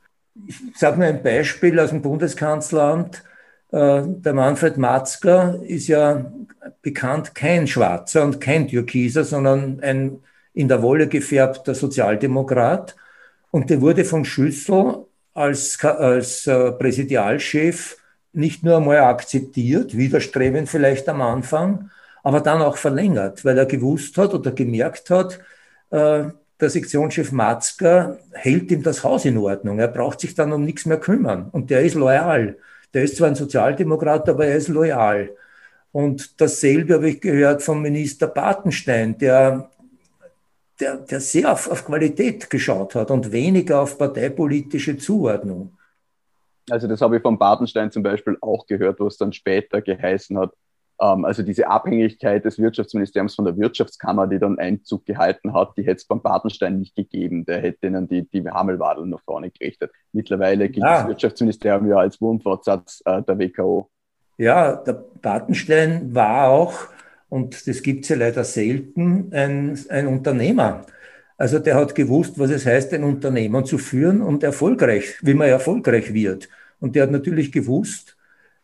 [0.49, 3.23] Ich sage nur ein Beispiel aus dem Bundeskanzleramt.
[3.71, 6.33] Äh, der Manfred Matzker ist ja
[6.81, 10.21] bekannt kein Schwarzer und kein Türkiser, sondern ein
[10.55, 12.97] in der Wolle gefärbter Sozialdemokrat.
[13.51, 17.99] Und der wurde von Schüssel als, als äh, Präsidialchef
[18.33, 21.91] nicht nur einmal akzeptiert, widerstrebend vielleicht am Anfang,
[22.25, 25.41] aber dann auch verlängert, weil er gewusst hat oder gemerkt hat,
[25.91, 26.25] äh,
[26.61, 29.79] der Sektionschef Matzker hält ihm das Haus in Ordnung.
[29.79, 31.49] Er braucht sich dann um nichts mehr kümmern.
[31.53, 32.57] Und der ist loyal.
[32.95, 35.31] Der ist zwar ein Sozialdemokrat, aber er ist loyal.
[35.93, 39.71] Und dasselbe habe ich gehört vom Minister Bartenstein, der
[40.81, 45.77] der, der sehr auf, auf Qualität geschaut hat und weniger auf parteipolitische Zuordnung.
[46.71, 50.53] Also das habe ich von Bartenstein zum Beispiel auch gehört, was dann später geheißen hat.
[51.01, 55.83] Ähm, also diese Abhängigkeit des Wirtschaftsministeriums von der Wirtschaftskammer, die dann Einzug gehalten hat, die
[55.83, 57.45] hätte es beim Bartenstein nicht gegeben.
[57.45, 59.93] Der hätte ihnen die, die Hammelwadel nach vorne gerichtet.
[60.13, 60.99] Mittlerweile gilt ja.
[60.99, 63.91] das Wirtschaftsministerium ja als Wurmfortsatz äh, der WKO.
[64.37, 66.89] Ja, der Bartenstein war auch
[67.29, 70.87] und das gibt es ja leider selten, ein, ein Unternehmer.
[71.37, 75.49] Also der hat gewusst, was es heißt, ein Unternehmen zu führen und erfolgreich, wie man
[75.49, 76.49] erfolgreich wird.
[76.81, 78.17] Und der hat natürlich gewusst,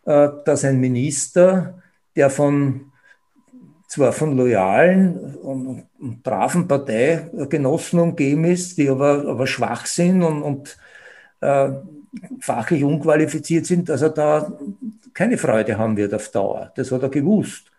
[0.06, 1.82] äh, dass ein Minister,
[2.16, 2.92] der von
[3.88, 5.86] zwar von loyalen und,
[6.22, 10.76] braven Parteigenossen umgeben ist, die aber, aber schwach sind und, und
[11.40, 11.70] äh,
[12.40, 14.52] fachlich unqualifiziert sind, dass er da
[15.12, 16.72] keine Freude haben wird auf Dauer.
[16.76, 17.70] Das hat er gewusst.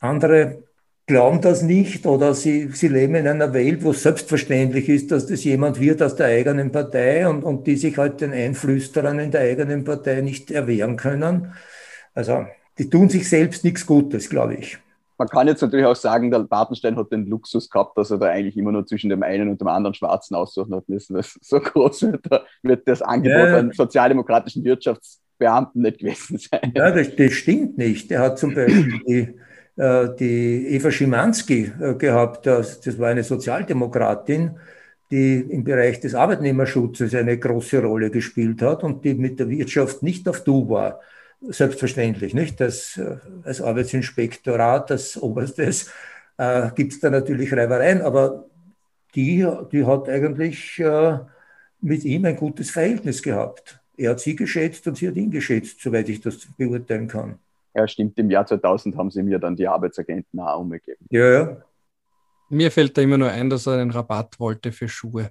[0.00, 0.62] Andere
[1.06, 5.26] glauben das nicht oder sie, sie leben in einer Welt, wo es selbstverständlich ist, dass
[5.26, 9.30] das jemand wird aus der eigenen Partei und, und die sich halt den Einflüsterern in
[9.30, 11.54] der eigenen Partei nicht erwehren können.
[12.14, 12.46] Also
[12.78, 14.78] die tun sich selbst nichts Gutes, glaube ich.
[15.18, 18.26] Man kann jetzt natürlich auch sagen, der Bartenstein hat den Luxus gehabt, dass er da
[18.26, 21.14] eigentlich immer nur zwischen dem einen und dem anderen Schwarzen aussuchen hat müssen.
[21.14, 22.26] Das so groß wird,
[22.62, 23.58] wird das Angebot ja.
[23.58, 26.72] an sozialdemokratischen Wirtschaftsbeamten nicht gewesen sein.
[26.74, 28.10] Ja, das, das stimmt nicht.
[28.10, 29.34] Er hat zum Beispiel die
[29.76, 32.46] äh, die Eva Schimanski äh, gehabt.
[32.46, 34.58] Das, das war eine Sozialdemokratin,
[35.10, 40.02] die im Bereich des Arbeitnehmerschutzes eine große Rolle gespielt hat und die mit der Wirtschaft
[40.02, 41.00] nicht auf Du war.
[41.40, 42.60] Selbstverständlich, nicht?
[42.60, 45.90] Das, äh, als Arbeitsinspektorat, als Oberstes,
[46.38, 48.46] äh, gibt es da natürlich Reibereien, aber
[49.14, 51.18] die, die hat eigentlich äh,
[51.80, 53.80] mit ihm ein gutes Verhältnis gehabt.
[53.96, 57.38] Er hat sie geschätzt und sie hat ihn geschätzt, soweit ich das beurteilen kann.
[57.74, 61.06] Ja, stimmt, im Jahr 2000 haben sie mir dann die Arbeitsagenten auch umgegeben.
[61.10, 61.56] Ja, ja.
[62.48, 65.30] Mir fällt da immer nur ein, dass er einen Rabatt wollte für Schuhe.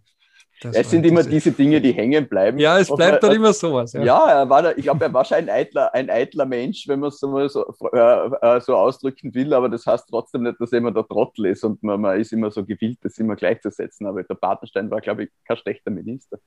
[0.62, 2.58] Das es sind immer diese Dinge, die hängen bleiben.
[2.60, 3.92] Ja, es bleibt dann immer sowas.
[3.94, 7.02] Ja, ja er war, ich glaube, er war schon ein eitler, ein eitler Mensch, wenn
[7.02, 10.72] man es so, so, äh, äh, so ausdrücken will, aber das heißt trotzdem nicht, dass
[10.72, 14.08] er immer der Trottel ist und man, man ist immer so gewillt, das immer gleichzusetzen.
[14.08, 16.40] Aber der Patenstein war, glaube ich, kein schlechter Minister.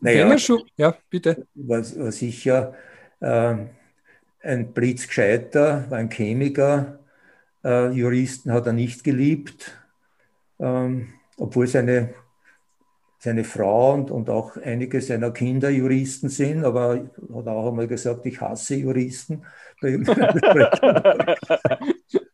[0.00, 1.46] Naja, schon, ja, bitte.
[1.54, 2.72] Was, was ich ja
[3.20, 3.56] äh,
[4.42, 7.00] ein blitzgescheiter, war ein Chemiker.
[7.64, 9.78] Äh, Juristen hat er nicht geliebt,
[10.58, 12.14] ähm, obwohl seine,
[13.22, 17.04] seine Frau und, und auch einige seiner Kinder Juristen sind, aber
[17.34, 19.42] hat auch einmal gesagt, ich hasse Juristen.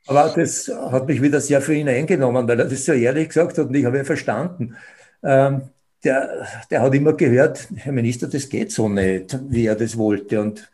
[0.08, 3.58] Aber das hat mich wieder sehr für ihn eingenommen, weil er das so ehrlich gesagt
[3.58, 4.76] hat und ich habe ihn verstanden.
[5.22, 5.62] Ähm,
[6.04, 10.40] der, der hat immer gehört, Herr Minister, das geht so nicht, wie er das wollte.
[10.40, 10.70] Und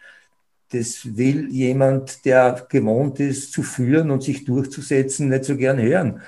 [0.72, 6.20] das will jemand, der gewohnt ist zu führen und sich durchzusetzen, nicht so gern hören.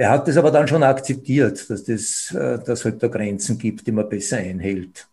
[0.00, 3.86] Er hat das aber dann schon akzeptiert, dass es äh, dass halt da Grenzen gibt,
[3.86, 5.06] die man besser einhält.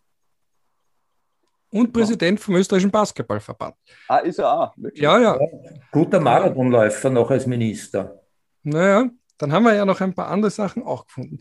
[1.69, 3.75] Und Präsident vom österreichischen Basketballverband.
[4.07, 4.77] Ah, ist er auch.
[4.77, 5.03] Wirklich?
[5.03, 5.37] Ja, ja.
[5.91, 8.23] Guter Marathonläufer noch als Minister.
[8.63, 11.39] Naja, dann haben wir ja noch ein paar andere Sachen auch gefunden.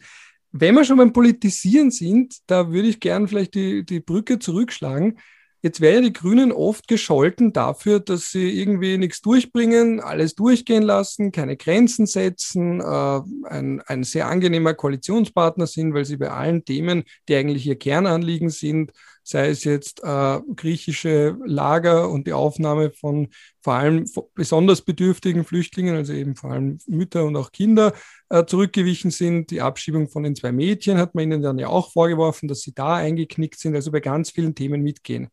[0.51, 5.21] Wenn wir schon beim Politisieren sind, da würde ich gern vielleicht die, die Brücke zurückschlagen.
[5.67, 11.33] Jetzt werden die Grünen oft gescholten dafür, dass sie irgendwie nichts durchbringen, alles durchgehen lassen,
[11.33, 17.03] keine Grenzen setzen, äh, ein, ein sehr angenehmer Koalitionspartner sind, weil sie bei allen Themen,
[17.29, 18.93] die eigentlich ihr Kernanliegen sind,
[19.25, 23.27] sei es jetzt äh, griechische Lager und die Aufnahme von
[23.61, 24.05] vor allem
[24.37, 27.93] besonders bedürftigen Flüchtlingen, also eben vor allem Mütter und auch Kinder,
[28.29, 29.51] äh, zurückgewichen sind.
[29.51, 32.73] Die Abschiebung von den zwei Mädchen hat man ihnen dann ja auch vorgeworfen, dass sie
[32.73, 35.29] da eingeknickt sind, also bei ganz vielen Themen mitgehen.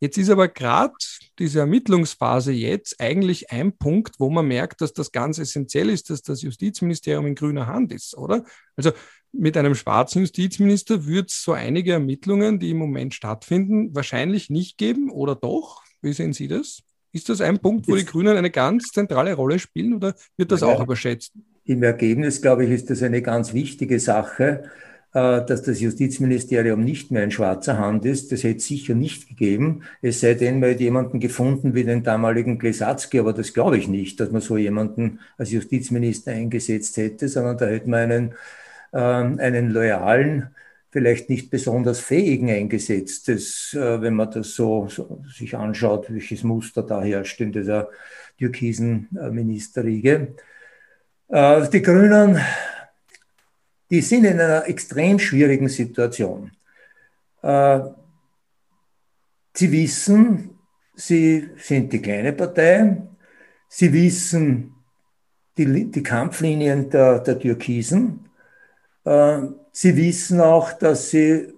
[0.00, 0.94] Jetzt ist aber gerade
[1.38, 6.22] diese Ermittlungsphase jetzt eigentlich ein Punkt, wo man merkt, dass das ganz essentiell ist, dass
[6.22, 8.44] das Justizministerium in grüner Hand ist, oder?
[8.76, 8.92] Also
[9.32, 14.78] mit einem schwarzen Justizminister wird es so einige Ermittlungen, die im Moment stattfinden, wahrscheinlich nicht
[14.78, 15.82] geben oder doch?
[16.00, 16.82] Wie sehen Sie das?
[17.12, 20.60] Ist das ein Punkt, wo die Grünen eine ganz zentrale Rolle spielen oder wird das
[20.60, 21.32] ja, auch überschätzt?
[21.64, 24.70] Im Ergebnis, glaube ich, ist das eine ganz wichtige Sache,
[25.18, 28.30] dass das Justizministerium nicht mehr in schwarzer Hand ist.
[28.32, 29.82] Das hätte es sicher nicht gegeben.
[30.02, 33.88] Es sei denn, man hätte jemanden gefunden wie den damaligen Glesatzky, aber das glaube ich
[33.88, 38.34] nicht, dass man so jemanden als Justizminister eingesetzt hätte, sondern da hätte man einen
[38.92, 40.48] ähm, einen loyalen,
[40.90, 43.28] vielleicht nicht besonders fähigen eingesetzt.
[43.28, 47.90] Das, äh, wenn man das so, so, sich anschaut, welches Muster da herrscht in dieser
[48.38, 50.34] türkisen äh, Ministerriege.
[51.28, 52.40] Äh, die Grünen,
[53.90, 56.50] die sind in einer extrem schwierigen Situation.
[59.58, 60.50] Sie wissen,
[60.94, 63.02] sie sind die kleine Partei.
[63.68, 64.72] Sie wissen
[65.56, 68.28] die, die Kampflinien der, der Türkisen.
[69.04, 69.40] Äh,
[69.72, 71.52] sie wissen auch, dass sie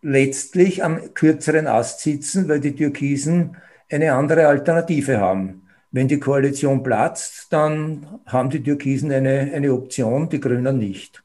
[0.00, 3.58] letztlich am kürzeren Ast sitzen, weil die Türkisen
[3.90, 5.68] eine andere Alternative haben.
[5.92, 11.22] Wenn die Koalition platzt, dann haben die Türkisen eine, eine Option, die Grünen nicht.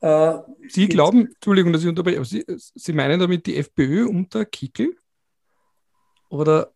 [0.00, 0.34] Äh,
[0.68, 4.96] Sie glauben, Entschuldigung, dass ich unterbreche, Sie, Sie meinen damit die FPÖ unter Kickel?
[6.28, 6.72] Oder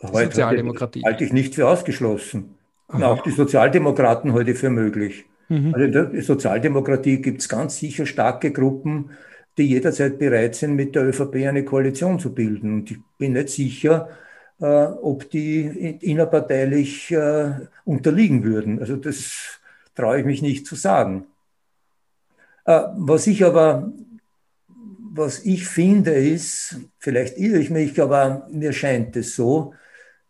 [0.00, 1.02] Sozialdemokratie?
[1.04, 2.54] Halte ich nicht für ausgeschlossen.
[2.88, 5.26] Auch die Sozialdemokraten heute für möglich.
[5.48, 5.74] Mhm.
[5.74, 9.10] Also in der Sozialdemokratie gibt es ganz sicher starke Gruppen,
[9.58, 12.72] die jederzeit bereit sind, mit der ÖVP eine Koalition zu bilden.
[12.72, 14.08] Und ich bin nicht sicher,
[14.66, 17.52] ob die innerparteilich äh,
[17.84, 18.80] unterliegen würden.
[18.80, 19.60] Also das
[19.94, 21.26] traue ich mich nicht zu sagen.
[22.64, 23.92] Äh, was ich aber,
[25.12, 29.74] was ich finde, ist, vielleicht irre ich mich, aber mir scheint es so,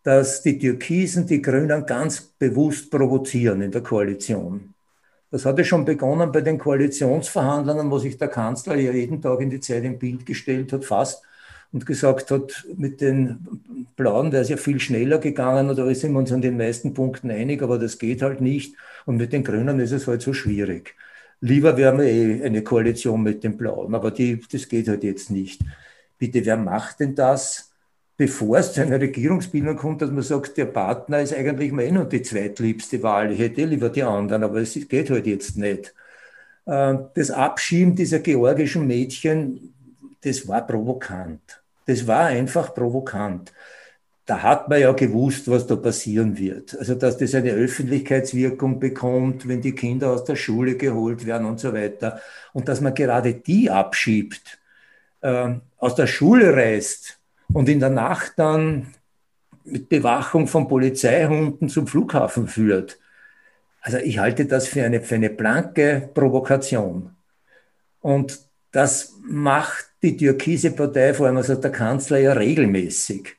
[0.03, 4.73] dass die Türkisen die Grünen ganz bewusst provozieren in der Koalition.
[5.31, 9.49] Das hatte schon begonnen bei den Koalitionsverhandlungen, wo sich der Kanzler ja jeden Tag in
[9.49, 11.21] die Zeit im Bild gestellt hat, fast,
[11.71, 16.19] und gesagt hat, mit den Blauen wäre es ja viel schneller gegangen, oder sind wir
[16.19, 18.75] uns an den meisten Punkten einig, aber das geht halt nicht.
[19.05, 20.95] Und mit den Grünen ist es halt so schwierig.
[21.41, 25.31] Lieber wären wir eh eine Koalition mit den Blauen, aber die, das geht halt jetzt
[25.31, 25.61] nicht.
[26.17, 27.69] Bitte, wer macht denn das?
[28.19, 32.11] bevor es zu einer Regierungsbildung kommt, dass man sagt, der Partner ist eigentlich mein und
[32.11, 33.31] die zweitliebste Wahl.
[33.31, 35.93] Ich hätte lieber die anderen, aber es geht halt jetzt nicht.
[36.67, 39.73] Ähm, das Abschieben dieser georgischen Mädchen,
[40.21, 41.61] das war provokant.
[41.85, 43.53] Das war einfach provokant.
[44.25, 46.77] Da hat man ja gewusst, was da passieren wird.
[46.77, 51.59] Also, dass das eine Öffentlichkeitswirkung bekommt, wenn die Kinder aus der Schule geholt werden und
[51.59, 52.21] so weiter.
[52.53, 54.59] Und dass man gerade die abschiebt,
[55.21, 57.19] äh, aus der Schule reißt,
[57.53, 58.93] und in der Nacht dann
[59.63, 62.99] mit Bewachung von Polizeihunden zum Flughafen führt.
[63.81, 67.15] Also ich halte das für eine, für eine blanke Provokation.
[68.01, 68.39] Und
[68.71, 73.35] das macht die türkise Partei, vor allem also der Kanzler, ja regelmäßig.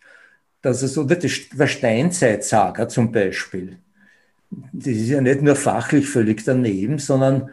[0.62, 3.78] Das ist so der Steinzeitsager zum Beispiel.
[4.50, 7.50] Das ist ja nicht nur fachlich völlig daneben, sondern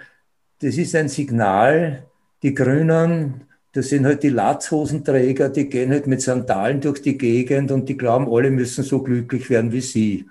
[0.60, 2.04] das ist ein Signal,
[2.44, 3.48] die Grünen
[3.78, 7.96] das sind halt die Latzhosenträger, die gehen halt mit Sandalen durch die Gegend und die
[7.96, 10.30] glauben, alle müssen so glücklich werden wie sie.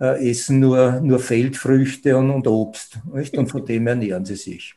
[0.00, 2.98] Äh, essen nur, nur Feldfrüchte und, und Obst.
[3.12, 3.38] Nicht?
[3.38, 4.74] Und von dem ernähren sie sich.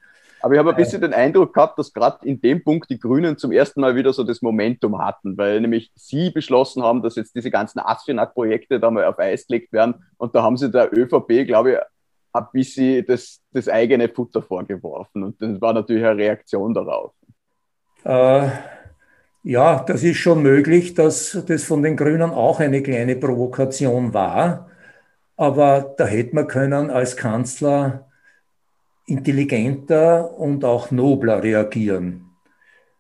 [0.48, 3.38] Aber ich habe ein bisschen den Eindruck gehabt, dass gerade in dem Punkt die Grünen
[3.38, 7.36] zum ersten Mal wieder so das Momentum hatten, weil nämlich sie beschlossen haben, dass jetzt
[7.36, 9.96] diese ganzen Asfinag-Projekte da mal auf Eis gelegt werden.
[10.16, 11.78] Und da haben sie der ÖVP, glaube ich,
[12.32, 15.24] ein bisschen das, das eigene Futter vorgeworfen.
[15.24, 17.12] Und das war natürlich eine Reaktion darauf.
[18.06, 18.48] Äh,
[19.44, 24.70] ja, das ist schon möglich, dass das von den Grünen auch eine kleine Provokation war.
[25.36, 28.07] Aber da hätte man können als Kanzler
[29.08, 32.30] intelligenter und auch nobler reagieren.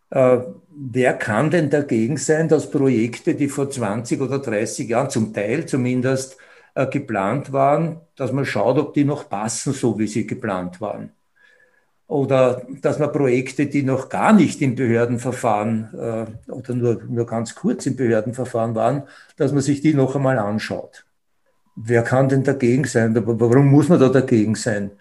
[0.09, 0.39] Äh,
[0.69, 5.65] wer kann denn dagegen sein, dass Projekte, die vor 20 oder 30 Jahren zum Teil
[5.65, 6.37] zumindest
[6.75, 11.11] äh, geplant waren, dass man schaut, ob die noch passen, so wie sie geplant waren?
[12.07, 17.53] Oder dass man Projekte, die noch gar nicht im Behördenverfahren äh, oder nur, nur ganz
[17.53, 19.03] kurz im Behördenverfahren waren,
[19.35, 21.05] dass man sich die noch einmal anschaut.
[21.75, 23.13] Wer kann denn dagegen sein?
[23.13, 24.91] Warum muss man da dagegen sein?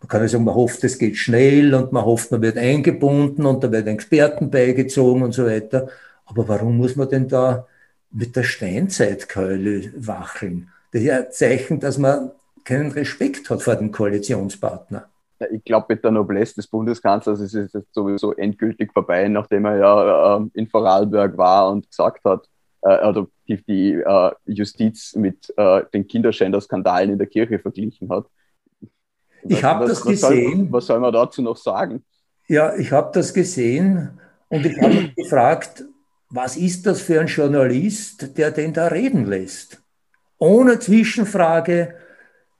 [0.00, 3.46] Man kann ja sagen, man hofft, es geht schnell und man hofft, man wird eingebunden
[3.46, 5.88] und da werden Experten beigezogen und so weiter.
[6.26, 7.66] Aber warum muss man denn da
[8.10, 10.70] mit der Steinzeitkeule wacheln?
[10.92, 12.32] Das ist ja ein Zeichen, dass man
[12.64, 15.08] keinen Respekt hat vor dem Koalitionspartner
[15.50, 20.36] ich glaube, mit der Noblesse des Bundeskanzlers ist es sowieso endgültig vorbei, nachdem er ja
[20.36, 22.46] äh, in Vorarlberg war und gesagt hat,
[22.82, 25.52] äh, oder die, die äh, Justiz mit
[25.92, 28.26] den Kinderschänder-Skandalen in der Kirche verglichen hat.
[29.48, 30.58] Ich habe das gesehen.
[30.58, 32.04] Soll, was soll man dazu noch sagen?
[32.48, 34.18] Ja, ich habe das gesehen
[34.48, 35.84] und ich habe mich gefragt,
[36.28, 39.82] was ist das für ein Journalist, der den da reden lässt?
[40.38, 41.94] Ohne Zwischenfrage,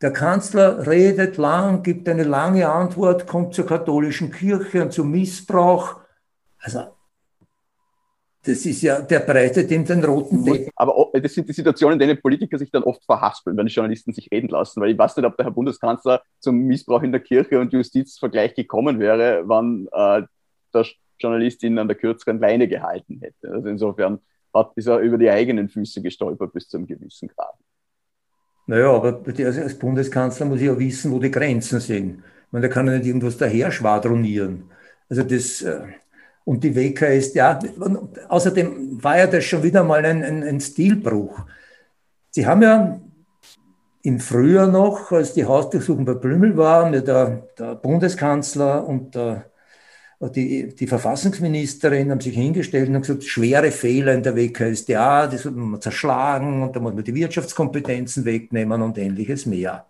[0.02, 5.96] der Kanzler redet lang, gibt eine lange Antwort, kommt zur katholischen Kirche und zum Missbrauch.
[6.58, 6.94] Also,
[8.42, 10.70] das ist ja, der breitet ihm den roten Deckel.
[10.74, 14.14] Aber das sind die Situationen, in denen Politiker sich dann oft verhaspeln, wenn die Journalisten
[14.14, 14.80] sich reden lassen.
[14.80, 18.54] Weil ich weiß nicht, ob der Herr Bundeskanzler zum Missbrauch in der Kirche und Justizvergleich
[18.54, 20.22] gekommen wäre, wann äh,
[20.72, 20.86] der
[21.18, 23.52] Journalist ihn an der kürzeren Leine gehalten hätte.
[23.52, 24.20] Also insofern
[24.54, 27.54] hat, ist er über die eigenen Füße gestolpert bis zu einem gewissen Grad.
[28.66, 32.22] Naja, aber als Bundeskanzler muss ich ja wissen, wo die Grenzen sind.
[32.50, 34.70] Meine, der kann ja nicht irgendwas daher schwadronieren.
[35.08, 35.82] Also das, äh,
[36.44, 37.58] und die WKS, ja,
[38.28, 41.40] außerdem war ja das schon wieder mal ein, ein, ein Stilbruch.
[42.30, 43.00] Sie haben ja
[44.02, 49.50] im Frühjahr noch, als die Hausdurchsuchung bei Blümel war, der, der Bundeskanzler und der
[50.28, 55.58] die, die Verfassungsministerin haben sich hingestellt und gesagt, schwere Fehler in der WKSDA, die sollte
[55.58, 59.86] man zerschlagen und da muss man die Wirtschaftskompetenzen wegnehmen und ähnliches mehr.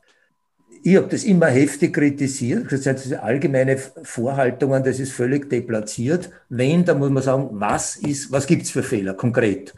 [0.83, 6.31] Ich habe das immer heftig kritisiert, das sind allgemeine Vorhaltungen, das ist völlig deplatziert.
[6.49, 9.75] Wenn, dann muss man sagen, was ist, was gibt's für Fehler konkret?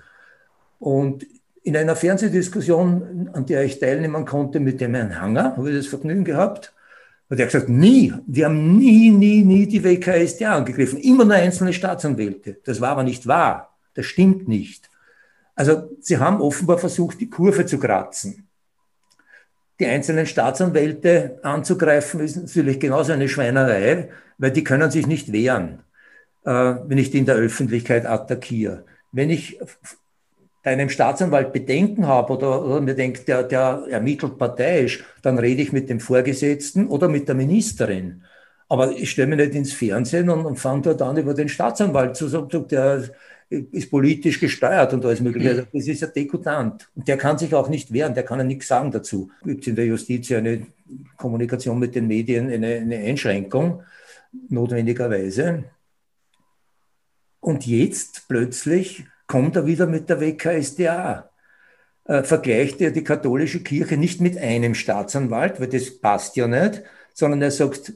[0.78, 1.26] Und
[1.64, 5.86] in einer Fernsehdiskussion, an der ich teilnehmen konnte mit dem Herrn Hanger, habe ich das
[5.86, 6.72] Vergnügen gehabt,
[7.28, 11.36] und er hat gesagt, nie, wir haben nie, nie, nie die WKStA angegriffen, immer nur
[11.36, 12.58] einzelne Staatsanwälte.
[12.64, 13.74] Das war aber nicht wahr.
[13.94, 14.90] Das stimmt nicht.
[15.54, 18.46] Also sie haben offenbar versucht, die Kurve zu kratzen.
[19.82, 25.80] Die einzelnen Staatsanwälte anzugreifen, ist natürlich genauso eine Schweinerei, weil die können sich nicht wehren,
[26.44, 26.52] äh,
[26.86, 28.84] wenn ich die in der Öffentlichkeit attackiere.
[29.10, 29.58] Wenn ich
[30.62, 35.62] bei einem Staatsanwalt Bedenken habe oder, oder mir denkt, der, der ermittelt parteiisch, dann rede
[35.62, 38.22] ich mit dem Vorgesetzten oder mit der Ministerin.
[38.68, 42.14] Aber ich stelle mich nicht ins Fernsehen und, und fange dort an, über den Staatsanwalt
[42.14, 43.02] zu sagen, der
[43.52, 45.50] ist politisch gesteuert und alles Mögliche.
[45.50, 46.88] Also das ist ja dekutant.
[46.94, 49.30] Und der kann sich auch nicht wehren, der kann ja nichts sagen dazu.
[49.44, 50.66] Gibt es in der Justiz ja eine
[51.16, 53.82] Kommunikation mit den Medien, eine, eine Einschränkung,
[54.48, 55.64] notwendigerweise.
[57.40, 61.28] Und jetzt plötzlich kommt er wieder mit der WKSDA.
[62.04, 66.82] Äh, vergleicht er die katholische Kirche nicht mit einem Staatsanwalt, weil das passt ja nicht,
[67.14, 67.92] sondern er sagt,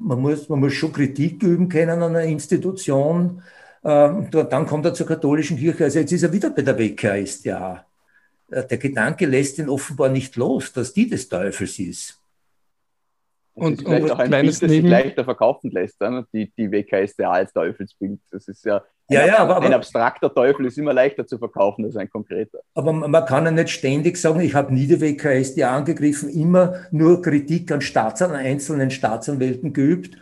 [0.00, 3.42] man muss, man muss schon Kritik üben können an einer Institution.
[3.84, 5.84] Äh, dann kommt er zur katholischen Kirche.
[5.84, 7.84] Also jetzt ist er wieder bei der WKSDA.
[8.50, 12.20] Äh, der Gedanke lässt ihn offenbar nicht los, dass die des Teufels ist.
[13.54, 16.26] Das und, ist vielleicht und auch ein Bild, das sich leichter verkaufen lässt, ne?
[16.32, 18.20] die, die WKSDA als Teufelsbild.
[18.32, 21.84] Das ist ja ja, ein, ja, aber, ein abstrakter Teufel ist immer leichter zu verkaufen
[21.84, 22.60] als ein konkreter.
[22.74, 27.20] Aber man kann ja nicht ständig sagen, ich habe nie die WKSDA angegriffen, immer nur
[27.20, 30.16] Kritik an, Staats an einzelnen Staatsanwälten geübt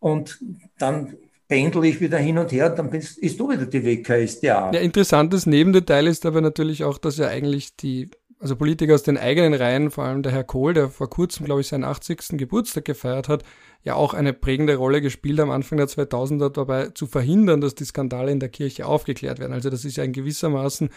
[0.00, 0.40] und
[0.78, 1.16] dann
[1.48, 4.72] pendel ich wieder hin und her, dann ist, ist du wieder die WKSDA.
[4.72, 8.10] Ja, interessantes Nebendetail ist aber natürlich auch, dass ja eigentlich die
[8.44, 11.62] also Politiker aus den eigenen Reihen, vor allem der Herr Kohl, der vor kurzem, glaube
[11.62, 12.36] ich, seinen 80.
[12.36, 13.42] Geburtstag gefeiert hat,
[13.84, 17.86] ja auch eine prägende Rolle gespielt am Anfang der 2000er dabei zu verhindern, dass die
[17.86, 19.54] Skandale in der Kirche aufgeklärt werden.
[19.54, 20.90] Also das ist ja in gewissermaßen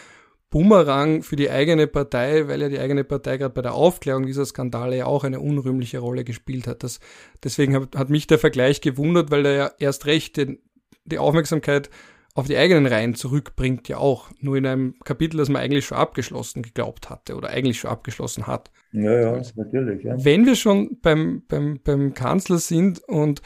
[0.50, 4.46] Bumerang für die eigene Partei, weil ja die eigene Partei gerade bei der Aufklärung dieser
[4.46, 6.82] Skandale ja auch eine unrühmliche Rolle gespielt hat.
[6.82, 7.00] Das,
[7.44, 10.58] deswegen hat, hat mich der Vergleich gewundert, weil er ja erst recht den,
[11.04, 11.90] die Aufmerksamkeit
[12.34, 14.30] auf die eigenen Reihen zurückbringt, ja auch.
[14.40, 18.46] Nur in einem Kapitel, das man eigentlich schon abgeschlossen geglaubt hatte oder eigentlich schon abgeschlossen
[18.46, 18.70] hat.
[18.92, 20.04] Ja, ja, also, natürlich.
[20.04, 20.24] Ja.
[20.24, 23.42] Wenn wir schon beim, beim, beim Kanzler sind und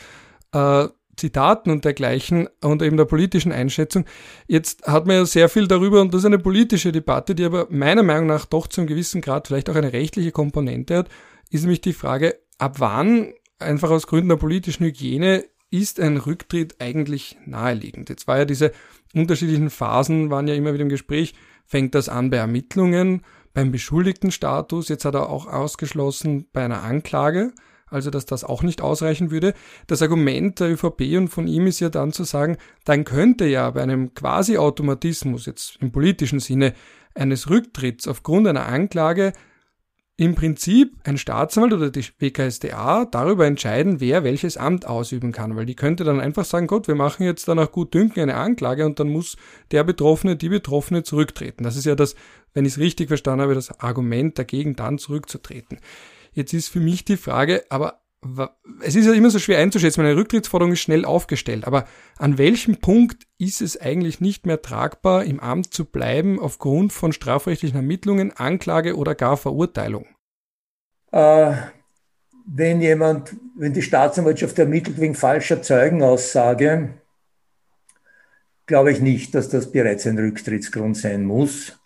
[0.53, 0.89] äh,
[1.23, 4.05] Zitaten und dergleichen und eben der politischen Einschätzung.
[4.49, 7.69] Jetzt hat man ja sehr viel darüber und das ist eine politische Debatte, die aber
[7.71, 11.09] meiner Meinung nach doch zu einem gewissen Grad vielleicht auch eine rechtliche Komponente hat,
[11.49, 16.81] ist nämlich die Frage, ab wann einfach aus Gründen der politischen Hygiene ist ein Rücktritt
[16.81, 18.09] eigentlich naheliegend?
[18.09, 18.73] Jetzt war ja diese
[19.15, 21.35] unterschiedlichen Phasen, waren ja immer wieder im Gespräch.
[21.67, 23.23] Fängt das an bei Ermittlungen,
[23.55, 24.89] beim Beschuldigtenstatus?
[24.89, 27.53] Jetzt hat er auch ausgeschlossen bei einer Anklage
[27.93, 29.55] also dass das auch nicht ausreichen würde.
[29.87, 33.71] Das Argument der ÖVP und von ihm ist ja dann zu sagen, dann könnte ja
[33.71, 36.75] bei einem Quasi-Automatismus, jetzt im politischen Sinne,
[37.15, 39.33] eines Rücktritts aufgrund einer Anklage
[40.17, 45.67] im Prinzip ein Staatsanwalt oder die WKSDA darüber entscheiden, wer welches Amt ausüben kann, weil
[45.67, 48.85] die könnte dann einfach sagen, Gott, wir machen jetzt dann auch gut dünken eine Anklage
[48.85, 49.37] und dann muss
[49.71, 51.65] der Betroffene, die Betroffene zurücktreten.
[51.65, 52.15] Das ist ja das,
[52.53, 55.79] wenn ich es richtig verstanden habe, das Argument dagegen, dann zurückzutreten.
[56.33, 58.03] Jetzt ist für mich die Frage, aber
[58.83, 61.87] es ist ja immer so schwer einzuschätzen, meine Rücktrittsforderung ist schnell aufgestellt, aber
[62.19, 67.13] an welchem Punkt ist es eigentlich nicht mehr tragbar, im Amt zu bleiben aufgrund von
[67.13, 70.07] strafrechtlichen Ermittlungen, Anklage oder gar Verurteilung?
[71.11, 71.55] Äh,
[72.47, 76.95] wenn jemand, wenn die Staatsanwaltschaft ermittelt wegen falscher Zeugenaussage,
[78.67, 81.81] glaube ich nicht, dass das bereits ein Rücktrittsgrund sein muss,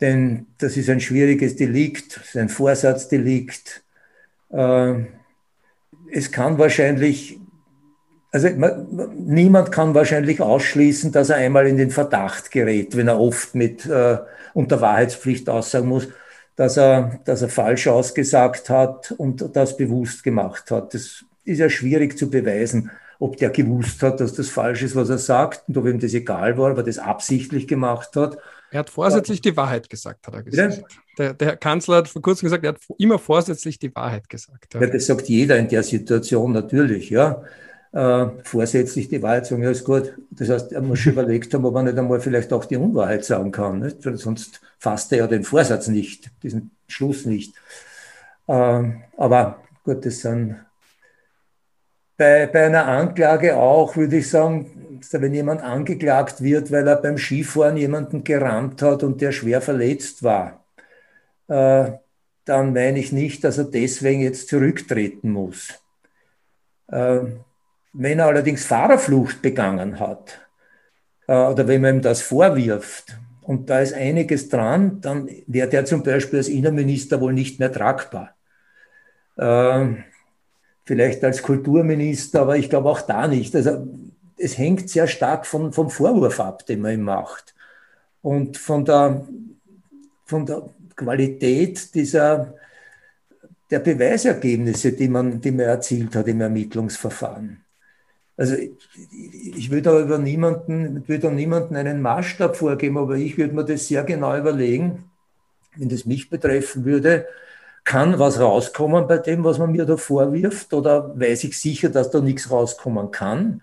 [0.00, 3.83] denn das ist ein schwieriges Delikt, ein Vorsatzdelikt
[6.10, 7.40] es kann wahrscheinlich,
[8.30, 8.48] also
[9.16, 13.84] niemand kann wahrscheinlich ausschließen, dass er einmal in den Verdacht gerät, wenn er oft mit
[13.86, 14.18] äh,
[14.52, 16.08] unter Wahrheitspflicht aussagen muss,
[16.56, 20.94] dass er, dass er falsch ausgesagt hat und das bewusst gemacht hat.
[20.94, 25.10] Das ist ja schwierig zu beweisen, ob der gewusst hat, dass das falsch ist, was
[25.10, 28.38] er sagt und ob ihm das egal war, ob er das absichtlich gemacht hat
[28.74, 30.84] er hat vorsätzlich die Wahrheit gesagt, hat er gesagt.
[31.16, 34.74] Der, der, Kanzler hat vor kurzem gesagt, er hat immer vorsätzlich die Wahrheit gesagt.
[34.74, 37.44] Ja, ja das sagt jeder in der Situation natürlich, ja.
[37.92, 40.14] Äh, vorsätzlich die Wahrheit sagen, ja, ist gut.
[40.30, 43.24] Das heißt, er muss schon überlegt haben, ob er nicht einmal vielleicht auch die Unwahrheit
[43.24, 43.78] sagen kann.
[43.78, 43.98] Nicht?
[44.02, 47.54] Sonst fasst er ja den Vorsatz nicht, diesen Schluss nicht.
[48.48, 48.82] Äh,
[49.16, 50.56] aber gut, das sind
[52.16, 57.18] bei, bei einer Anklage auch, würde ich sagen, wenn jemand angeklagt wird, weil er beim
[57.18, 60.64] Skifahren jemanden gerammt hat und der schwer verletzt war,
[61.48, 61.92] äh,
[62.44, 65.82] dann meine ich nicht, dass er deswegen jetzt zurücktreten muss.
[66.88, 67.20] Äh,
[67.92, 70.40] wenn er allerdings Fahrerflucht begangen hat
[71.26, 75.84] äh, oder wenn man ihm das vorwirft und da ist einiges dran, dann wäre der
[75.84, 78.34] zum Beispiel als Innenminister wohl nicht mehr tragbar.
[79.36, 80.04] Äh,
[80.84, 83.54] vielleicht als Kulturminister, aber ich glaube auch da nicht.
[83.56, 83.86] Also
[84.36, 87.54] es hängt sehr stark von, vom Vorwurf ab, den man ihm macht.
[88.22, 89.26] Und von der,
[90.24, 92.54] von der Qualität dieser,
[93.70, 97.60] der Beweisergebnisse, die man, die man erzielt hat im Ermittlungsverfahren.
[98.36, 98.56] Also
[99.56, 103.86] ich würde da über niemanden, würde niemanden einen Maßstab vorgeben, aber ich würde mir das
[103.86, 105.04] sehr genau überlegen,
[105.76, 107.26] wenn das mich betreffen würde,
[107.84, 112.10] kann was rauskommen bei dem, was man mir da vorwirft, oder weiß ich sicher, dass
[112.10, 113.60] da nichts rauskommen kann?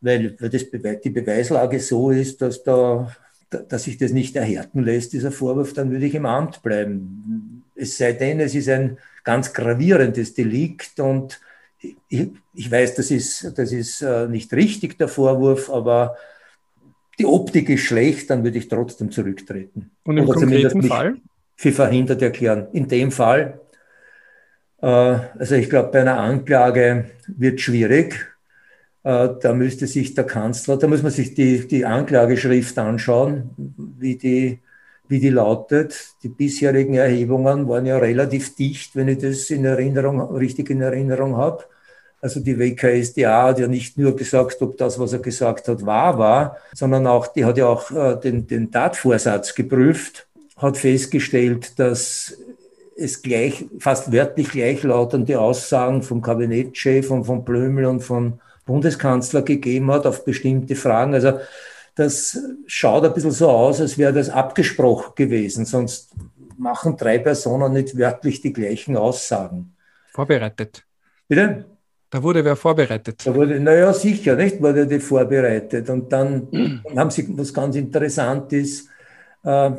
[0.00, 0.64] weil, weil das
[1.02, 3.14] die Beweislage so ist, dass, da,
[3.50, 7.64] dass sich das nicht erhärten lässt, dieser Vorwurf, dann würde ich im Amt bleiben.
[7.74, 11.40] Es sei denn, es ist ein ganz gravierendes Delikt und
[12.08, 16.16] ich, ich weiß, das ist, das ist äh, nicht richtig, der Vorwurf, aber
[17.18, 19.90] die Optik ist schlecht, dann würde ich trotzdem zurücktreten.
[20.04, 21.16] Und im Oder konkreten Fall?
[21.60, 22.68] Für verhindert erklären.
[22.72, 23.60] In dem Fall,
[24.80, 28.14] äh, also ich glaube, bei einer Anklage wird schwierig,
[29.02, 33.50] äh, da müsste sich der Kanzler, da muss man sich die, die Anklageschrift anschauen,
[33.98, 34.60] wie die,
[35.08, 36.10] wie die lautet.
[36.22, 41.36] Die bisherigen Erhebungen waren ja relativ dicht, wenn ich das in Erinnerung, richtig in Erinnerung
[41.36, 41.64] habe.
[42.20, 46.18] Also die WKSDA hat ja nicht nur gesagt, ob das, was er gesagt hat, wahr
[46.18, 50.27] war, sondern auch, die hat ja auch äh, den, den Tatvorsatz geprüft,
[50.58, 52.36] hat festgestellt, dass
[52.96, 59.90] es gleich, fast wörtlich gleichlautende Aussagen vom Kabinettschef und von Blömel und von Bundeskanzler gegeben
[59.90, 61.14] hat auf bestimmte Fragen.
[61.14, 61.38] Also
[61.94, 65.64] das schaut ein bisschen so aus, als wäre das abgesprochen gewesen.
[65.64, 66.12] Sonst
[66.58, 69.74] machen drei Personen nicht wörtlich die gleichen Aussagen.
[70.12, 70.84] Vorbereitet.
[71.28, 71.64] Bitte?
[72.10, 73.26] Da wurde wer vorbereitet.
[73.26, 75.90] Da wurde, naja, sicher, nicht, wurde die vorbereitet.
[75.90, 78.88] Und dann, haben sie was ganz Interessantes.
[79.44, 79.70] Äh,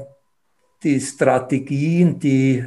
[0.84, 2.64] die Strategien, die,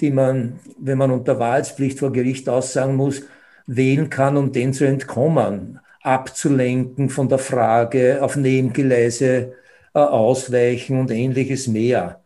[0.00, 3.22] die man, wenn man unter Wahrheitspflicht vor Gericht aussagen muss,
[3.66, 9.54] wählen kann, um dem zu entkommen, abzulenken von der Frage, auf Nebengeleise
[9.94, 12.22] äh, ausweichen und ähnliches mehr.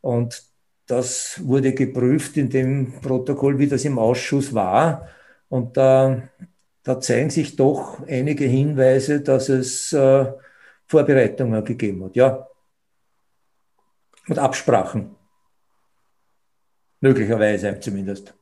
[0.00, 0.44] Und
[0.86, 5.08] das wurde geprüft in dem Protokoll, wie das im Ausschuss war.
[5.48, 6.22] Und da,
[6.82, 10.26] da zeigen sich doch einige Hinweise, dass es äh,
[10.86, 12.16] Vorbereitungen gegeben hat.
[12.16, 12.46] Ja.
[14.28, 15.14] Und Absprachen.
[17.00, 18.34] Möglicherweise zumindest.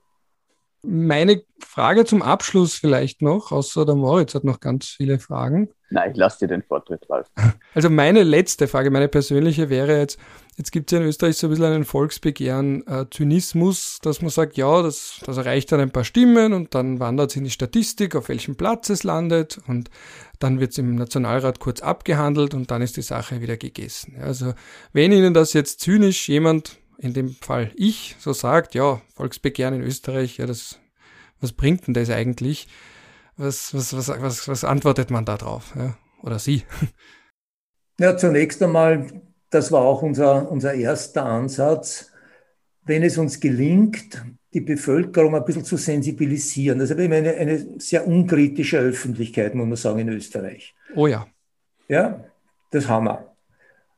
[0.84, 5.68] Meine Frage zum Abschluss vielleicht noch, außer der Moritz hat noch ganz viele Fragen.
[5.90, 7.28] Nein, ich lasse dir den Vortritt, Ralf.
[7.74, 10.18] Also meine letzte Frage, meine persönliche wäre jetzt,
[10.58, 14.30] jetzt gibt es ja in Österreich so ein bisschen einen Volksbegehren äh, Zynismus, dass man
[14.30, 17.50] sagt, ja, das, das erreicht dann ein paar Stimmen und dann wandert es in die
[17.50, 19.88] Statistik, auf welchem Platz es landet und
[20.42, 24.16] dann wird es im Nationalrat kurz abgehandelt und dann ist die Sache wieder gegessen.
[24.20, 24.54] Also
[24.92, 29.82] wenn Ihnen das jetzt zynisch jemand in dem Fall ich, so sagt, ja, Volksbegehren in
[29.82, 30.78] Österreich, ja, das,
[31.40, 32.68] was bringt denn das eigentlich?
[33.36, 35.72] Was, was, was, was, was antwortet man da drauf?
[35.76, 35.96] Ja?
[36.22, 36.62] Oder Sie?
[37.98, 42.10] Ja, zunächst einmal, das war auch unser, unser erster Ansatz,
[42.84, 44.24] wenn es uns gelingt,
[44.54, 46.80] die Bevölkerung ein bisschen zu sensibilisieren.
[46.80, 50.74] Also wir haben eine, eine sehr unkritische Öffentlichkeit, muss man sagen, in Österreich.
[50.94, 51.26] Oh ja.
[51.88, 52.24] Ja,
[52.70, 53.32] das haben wir.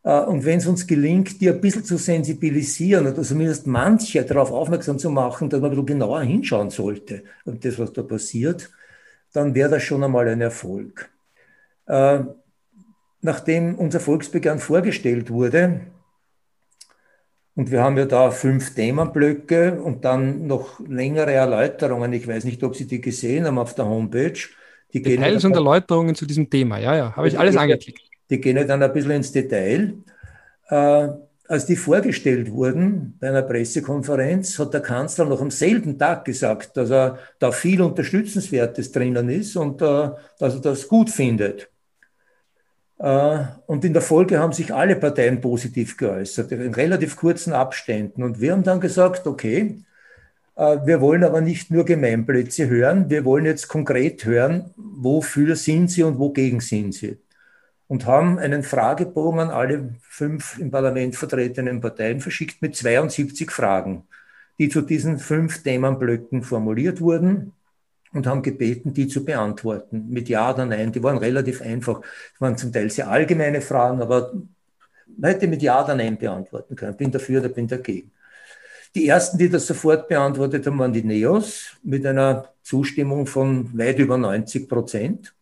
[0.04, 4.52] Äh, und wenn es uns gelingt, die ein bisschen zu sensibilisieren oder zumindest manche darauf
[4.52, 8.70] aufmerksam zu machen, dass man ein bisschen genauer hinschauen sollte und das, was da passiert,
[9.32, 11.10] dann wäre das schon einmal ein Erfolg.
[11.86, 12.20] Äh,
[13.20, 15.80] nachdem unser Volksbegehren vorgestellt wurde,
[17.54, 22.12] und wir haben ja da fünf Themenblöcke und dann noch längere Erläuterungen.
[22.12, 24.38] Ich weiß nicht, ob Sie die gesehen haben auf der Homepage.
[24.92, 28.56] Die Details und Erläuterungen zu diesem Thema, ja, ja, habe ich alles angeklickt die gehen
[28.56, 29.94] ja dann ein bisschen ins Detail.
[30.68, 31.08] Äh,
[31.46, 36.76] als die vorgestellt wurden bei einer Pressekonferenz, hat der Kanzler noch am selben Tag gesagt,
[36.76, 41.68] dass er da viel Unterstützenswertes drinnen ist und äh, dass er das gut findet.
[42.98, 48.22] Äh, und in der Folge haben sich alle Parteien positiv geäußert, in relativ kurzen Abständen.
[48.22, 49.82] Und wir haben dann gesagt, okay,
[50.56, 55.90] äh, wir wollen aber nicht nur Gemeinplätze hören, wir wollen jetzt konkret hören, wofür sind
[55.90, 57.18] sie und wogegen sind sie
[57.88, 64.04] und haben einen Fragebogen an alle fünf im Parlament vertretenen Parteien verschickt mit 72 Fragen,
[64.58, 67.52] die zu diesen fünf Themenblöcken formuliert wurden
[68.14, 70.92] und haben gebeten, die zu beantworten mit Ja oder Nein.
[70.92, 72.00] Die waren relativ einfach.
[72.00, 74.32] Das waren zum Teil sehr allgemeine Fragen, aber
[75.16, 76.96] man hätte mit Ja oder Nein beantworten können.
[76.96, 78.10] Bin dafür oder bin dagegen.
[78.94, 83.98] Die ersten, die das sofort beantwortet haben, waren die Neos mit einer Zustimmung von weit
[83.98, 85.34] über 90 Prozent.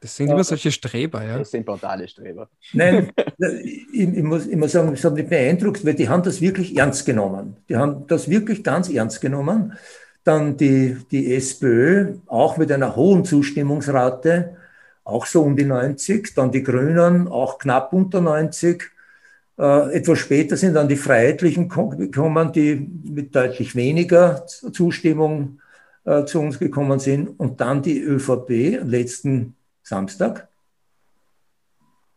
[0.00, 1.38] Das sind immer solche Streber, ja.
[1.38, 2.48] Das sind brutale Streber.
[2.72, 3.12] Nein,
[3.62, 6.76] ich, ich, muss, ich muss sagen, es hat mich beeindruckt, weil die haben das wirklich
[6.76, 7.56] ernst genommen.
[7.68, 9.72] Die haben das wirklich ganz ernst genommen.
[10.26, 14.56] Dann die, die SPÖ, auch mit einer hohen Zustimmungsrate,
[15.04, 16.34] auch so um die 90.
[16.34, 18.82] Dann die Grünen, auch knapp unter 90.
[19.56, 22.74] Äh, etwas später sind dann die Freiheitlichen gekommen, die
[23.04, 25.60] mit deutlich weniger Zustimmung
[26.04, 27.38] äh, zu uns gekommen sind.
[27.38, 29.54] Und dann die ÖVP, letzten
[29.84, 30.48] Samstag,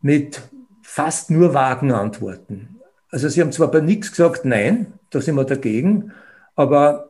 [0.01, 0.41] mit
[0.81, 2.79] fast nur vagen Antworten.
[3.11, 6.11] Also sie haben zwar bei nichts gesagt, nein, da sind wir dagegen,
[6.55, 7.08] aber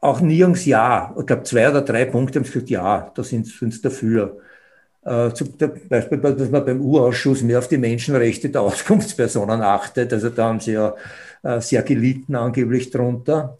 [0.00, 1.14] auch nirgends ja.
[1.18, 4.38] Ich glaube, zwei oder drei Punkte haben gesagt, ja, da sind sie dafür.
[5.02, 5.54] Äh, zum
[5.88, 10.12] Beispiel, dass man beim U-Ausschuss mehr auf die Menschenrechte der Auskunftspersonen achtet.
[10.12, 10.94] Also da haben sie ja
[11.42, 13.56] äh, sehr gelitten angeblich drunter.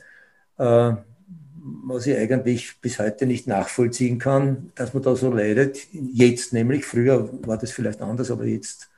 [0.59, 0.93] Äh,
[1.63, 5.79] was ich eigentlich bis heute nicht nachvollziehen kann, dass man da so leidet.
[5.93, 8.89] Jetzt nämlich, früher war das vielleicht anders, aber jetzt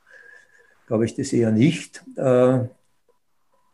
[0.86, 2.03] glaube ich das eher nicht.
[2.16, 2.61] Äh,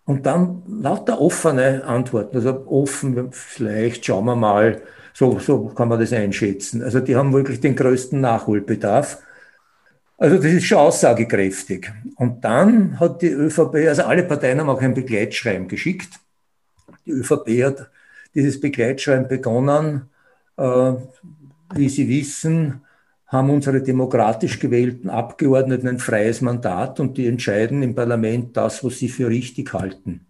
[0.08, 4.80] und dann lauter offene Antworten, also offen, vielleicht schauen wir mal,
[5.12, 6.82] so, so kann man das einschätzen.
[6.82, 9.18] Also die haben wirklich den größten Nachholbedarf.
[10.16, 11.92] Also das ist schon aussagekräftig.
[12.16, 16.08] Und dann hat die ÖVP, also alle Parteien haben auch ein Begleitschreiben geschickt.
[17.04, 17.90] Die ÖVP hat
[18.34, 20.08] dieses Begleitschreiben begonnen.
[20.56, 20.92] Äh,
[21.74, 22.80] wie Sie wissen,
[23.28, 28.98] haben unsere demokratisch gewählten Abgeordneten ein freies Mandat und die entscheiden im Parlament das, was
[28.98, 30.26] sie für richtig halten.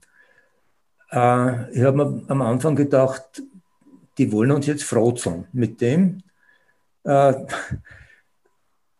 [1.10, 3.42] Äh, ich habe mir am Anfang gedacht,
[4.18, 6.22] die wollen uns jetzt frotzeln mit dem.
[7.04, 7.34] Äh,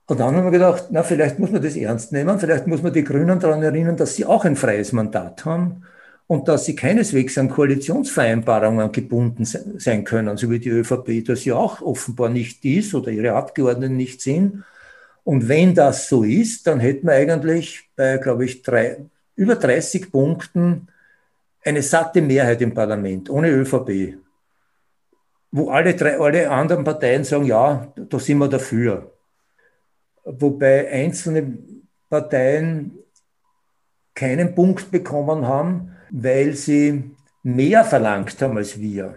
[0.07, 2.93] und dann haben wir gedacht, na, vielleicht muss man das ernst nehmen, vielleicht muss man
[2.93, 5.83] die Grünen daran erinnern, dass sie auch ein freies Mandat haben
[6.29, 11.55] und dass sie keineswegs an Koalitionsvereinbarungen gebunden sein können, so wie die ÖVP das ja
[11.55, 14.63] auch offenbar nicht ist oder ihre Abgeordneten nicht sind.
[15.25, 18.99] Und wenn das so ist, dann hätten wir eigentlich bei, glaube ich, drei,
[19.37, 20.89] über 30 Punkten
[21.65, 24.19] eine satte Mehrheit im Parlament, ohne ÖVP,
[25.51, 29.15] wo alle, drei, alle anderen Parteien sagen, ja, da sind wir dafür.
[30.25, 31.57] Wobei einzelne
[32.11, 32.99] Parteien
[34.15, 37.11] keinen Punkt bekommen haben, weil sie
[37.43, 39.15] mehr verlangt haben als wir.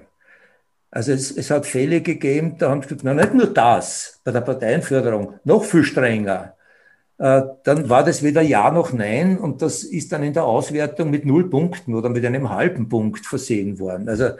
[0.89, 4.31] Also es, es hat Fälle gegeben, da haben sie gesagt, na, nicht nur das bei
[4.31, 6.55] der Parteienförderung, noch viel strenger.
[7.17, 11.09] Äh, dann war das weder Ja noch Nein und das ist dann in der Auswertung
[11.09, 14.09] mit null Punkten oder mit einem halben Punkt versehen worden.
[14.09, 14.31] Also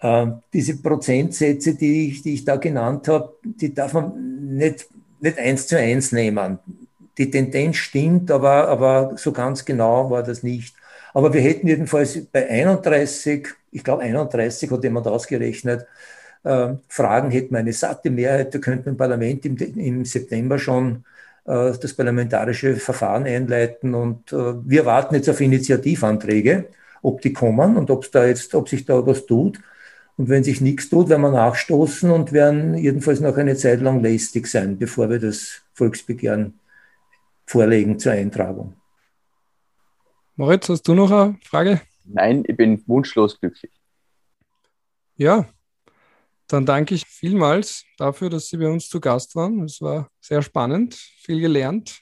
[0.00, 4.88] äh, diese Prozentsätze, die ich, die ich da genannt habe, die darf man nicht,
[5.20, 6.58] nicht eins zu eins nehmen.
[7.18, 10.74] Die Tendenz stimmt, aber, aber so ganz genau war das nicht.
[11.14, 15.86] Aber wir hätten jedenfalls bei 31, ich glaube 31 hat jemand ausgerechnet,
[16.44, 20.58] äh, Fragen hätten wir eine satte Mehrheit, da könnten wir im Parlament im, im September
[20.58, 21.04] schon
[21.44, 26.66] äh, das parlamentarische Verfahren einleiten und äh, wir warten jetzt auf Initiativanträge,
[27.02, 29.60] ob die kommen und ob da jetzt, ob sich da was tut.
[30.18, 34.02] Und wenn sich nichts tut, werden wir nachstoßen und werden jedenfalls noch eine Zeit lang
[34.02, 36.60] lästig sein, bevor wir das Volksbegehren
[37.46, 38.74] vorlegen zur Eintragung.
[40.36, 41.82] Moritz, hast du noch eine Frage?
[42.04, 43.70] Nein, ich bin wunschlos glücklich.
[45.16, 45.46] Ja,
[46.46, 49.62] dann danke ich vielmals dafür, dass Sie bei uns zu Gast waren.
[49.64, 52.00] Es war sehr spannend, viel gelernt.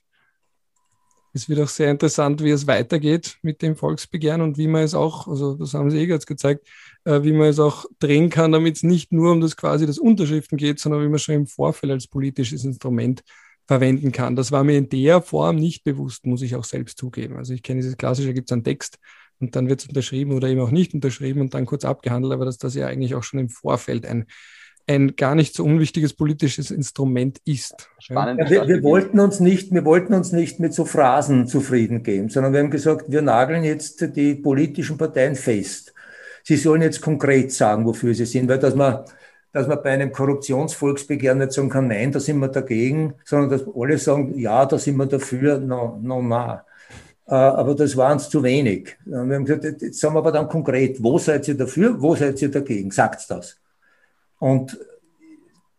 [1.32, 4.94] Es wird auch sehr interessant, wie es weitergeht mit dem Volksbegehren und wie man es
[4.94, 6.68] auch, also das haben Sie eh jetzt gezeigt,
[7.04, 9.98] äh, wie man es auch drehen kann, damit es nicht nur um das quasi das
[9.98, 13.22] Unterschriften geht, sondern wie man schon im Vorfeld als politisches Instrument
[13.70, 14.34] verwenden kann.
[14.34, 17.36] Das war mir in der Form nicht bewusst, muss ich auch selbst zugeben.
[17.36, 18.98] Also ich kenne dieses klassische, gibt es einen Text
[19.38, 22.44] und dann wird es unterschrieben oder eben auch nicht unterschrieben und dann kurz abgehandelt, aber
[22.44, 24.26] dass das ja eigentlich auch schon im Vorfeld ein,
[24.88, 27.88] ein gar nicht so unwichtiges politisches Instrument ist.
[28.08, 32.28] Ja, wir, wir, wollten uns nicht, wir wollten uns nicht mit so Phrasen zufrieden geben,
[32.28, 35.94] sondern wir haben gesagt, wir nageln jetzt die politischen Parteien fest.
[36.42, 39.04] Sie sollen jetzt konkret sagen, wofür sie sind, weil dass man
[39.52, 43.64] dass man bei einem Korruptionsvolksbegehren nicht sagen kann, nein, da sind wir dagegen, sondern dass
[43.74, 46.64] alle sagen, ja, da sind wir dafür, no, no, na.
[47.26, 48.96] Äh, aber das war uns zu wenig.
[49.04, 52.40] Wir haben gesagt, jetzt sagen wir aber dann konkret, wo seid ihr dafür, wo seid
[52.42, 52.90] ihr dagegen?
[52.90, 53.58] Sagt das.
[54.38, 54.78] Und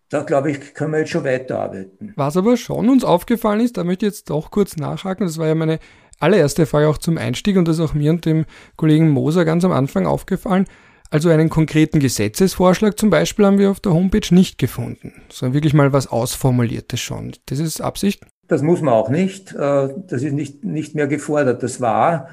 [0.10, 2.14] da glaube ich, können wir jetzt schon weiterarbeiten.
[2.18, 5.48] Was aber schon uns aufgefallen ist, da möchte ich jetzt auch kurz nachhaken, das war
[5.48, 5.80] ja meine
[6.20, 8.46] allererste Frage auch zum Einstieg und das ist auch mir und dem
[8.76, 10.66] Kollegen Moser ganz am Anfang aufgefallen.
[11.12, 15.74] Also einen konkreten Gesetzesvorschlag zum Beispiel haben wir auf der Homepage nicht gefunden, sondern wirklich
[15.74, 17.34] mal was Ausformuliertes schon.
[17.48, 18.24] Das ist Absicht?
[18.48, 19.54] Das muss man auch nicht.
[19.54, 21.64] Äh, das ist nicht, nicht mehr gefordert.
[21.64, 22.30] Das war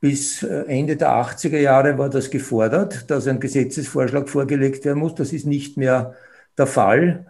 [0.00, 5.14] bis äh, Ende der 80er Jahre war das gefordert, dass ein Gesetzesvorschlag vorgelegt werden muss.
[5.14, 6.14] Das ist nicht mehr
[6.58, 7.24] der Fall.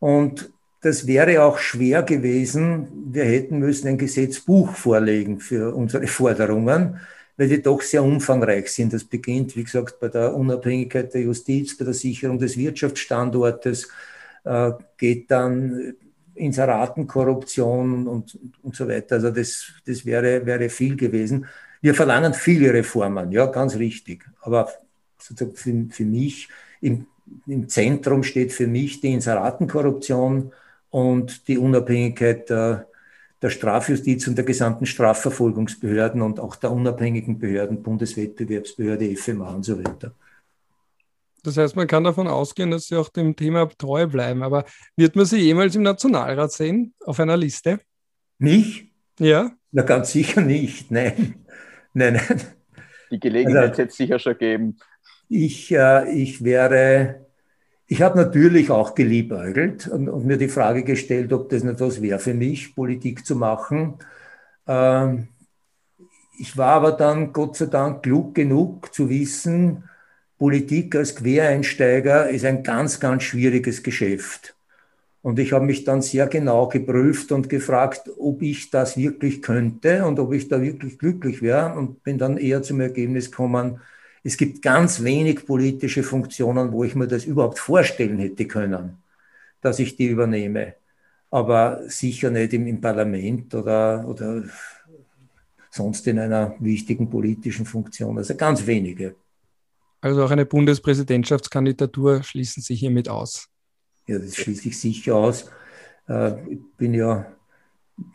[0.00, 2.88] Und das wäre auch schwer gewesen.
[3.10, 7.00] Wir hätten müssen ein Gesetzbuch vorlegen für unsere Forderungen
[7.36, 8.92] weil die doch sehr umfangreich sind.
[8.92, 13.88] Das beginnt, wie gesagt, bei der Unabhängigkeit der Justiz, bei der Sicherung des Wirtschaftsstandortes,
[14.44, 15.94] äh, geht dann
[16.34, 19.16] Inseratenkorruption und, und so weiter.
[19.16, 21.46] Also das, das wäre, wäre viel gewesen.
[21.80, 24.24] Wir verlangen viele Reformen, ja, ganz richtig.
[24.40, 24.70] Aber
[25.18, 26.48] sozusagen für, für mich
[26.80, 27.06] im,
[27.46, 30.52] im Zentrum steht für mich die Inseratenkorruption
[30.90, 32.86] und die Unabhängigkeit der
[33.42, 39.78] der Strafjustiz und der gesamten Strafverfolgungsbehörden und auch der unabhängigen Behörden, Bundeswettbewerbsbehörde, FMA und so
[39.84, 40.14] weiter.
[41.42, 44.44] Das heißt, man kann davon ausgehen, dass Sie auch dem Thema treu bleiben.
[44.44, 44.64] Aber
[44.96, 47.80] wird man Sie jemals im Nationalrat sehen, auf einer Liste?
[48.38, 48.92] Mich?
[49.18, 49.50] Ja.
[49.72, 50.90] Na, ganz sicher nicht.
[50.90, 51.34] Nein.
[51.94, 52.40] Nein, nein.
[53.10, 54.78] Die Gelegenheit also, hätte es sicher schon geben.
[55.28, 57.26] Ich, äh, ich wäre
[57.92, 62.00] ich habe natürlich auch geliebäugelt und, und, mir die Frage gestellt, ob das nicht was
[62.00, 63.98] wäre für mich, Politik zu machen.
[64.66, 65.28] Ähm,
[66.38, 69.84] ich war aber dann Gott sei Dank klug genug zu wissen,
[70.38, 74.56] Politik als Quereinsteiger ist ein ganz, ganz schwieriges Geschäft.
[75.20, 80.06] Und ich habe mich dann sehr genau geprüft und gefragt, ob ich das wirklich könnte
[80.06, 83.80] und ob ich da wirklich glücklich wäre und bin dann eher zum Ergebnis gekommen,
[84.24, 88.98] es gibt ganz wenig politische Funktionen, wo ich mir das überhaupt vorstellen hätte können,
[89.60, 90.74] dass ich die übernehme.
[91.30, 94.44] Aber sicher nicht im, im Parlament oder, oder
[95.70, 98.18] sonst in einer wichtigen politischen Funktion.
[98.18, 99.16] Also ganz wenige.
[100.00, 103.48] Also auch eine Bundespräsidentschaftskandidatur schließen Sie hiermit aus?
[104.06, 105.50] Ja, das schließe ich sicher aus.
[106.08, 107.26] Äh, ich bin ja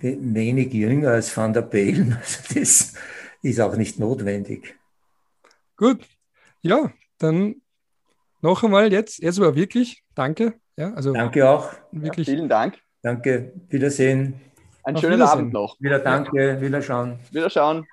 [0.01, 2.17] wenig jünger als Van der Bellen.
[2.21, 2.93] Also das
[3.41, 4.75] ist auch nicht notwendig.
[5.77, 6.07] Gut.
[6.61, 7.61] Ja, dann
[8.41, 10.59] noch einmal jetzt, jetzt aber wirklich, danke.
[10.75, 11.71] Ja, also danke auch.
[11.91, 12.27] Wirklich.
[12.27, 12.79] Ja, vielen Dank.
[13.01, 13.53] Danke.
[13.69, 14.41] Wiedersehen.
[14.83, 15.39] Einen Auf schönen Wiedersehen.
[15.39, 15.79] Abend noch.
[15.79, 16.59] Wieder danke.
[16.61, 17.19] Wiederschauen.
[17.31, 17.87] Wiederschauen.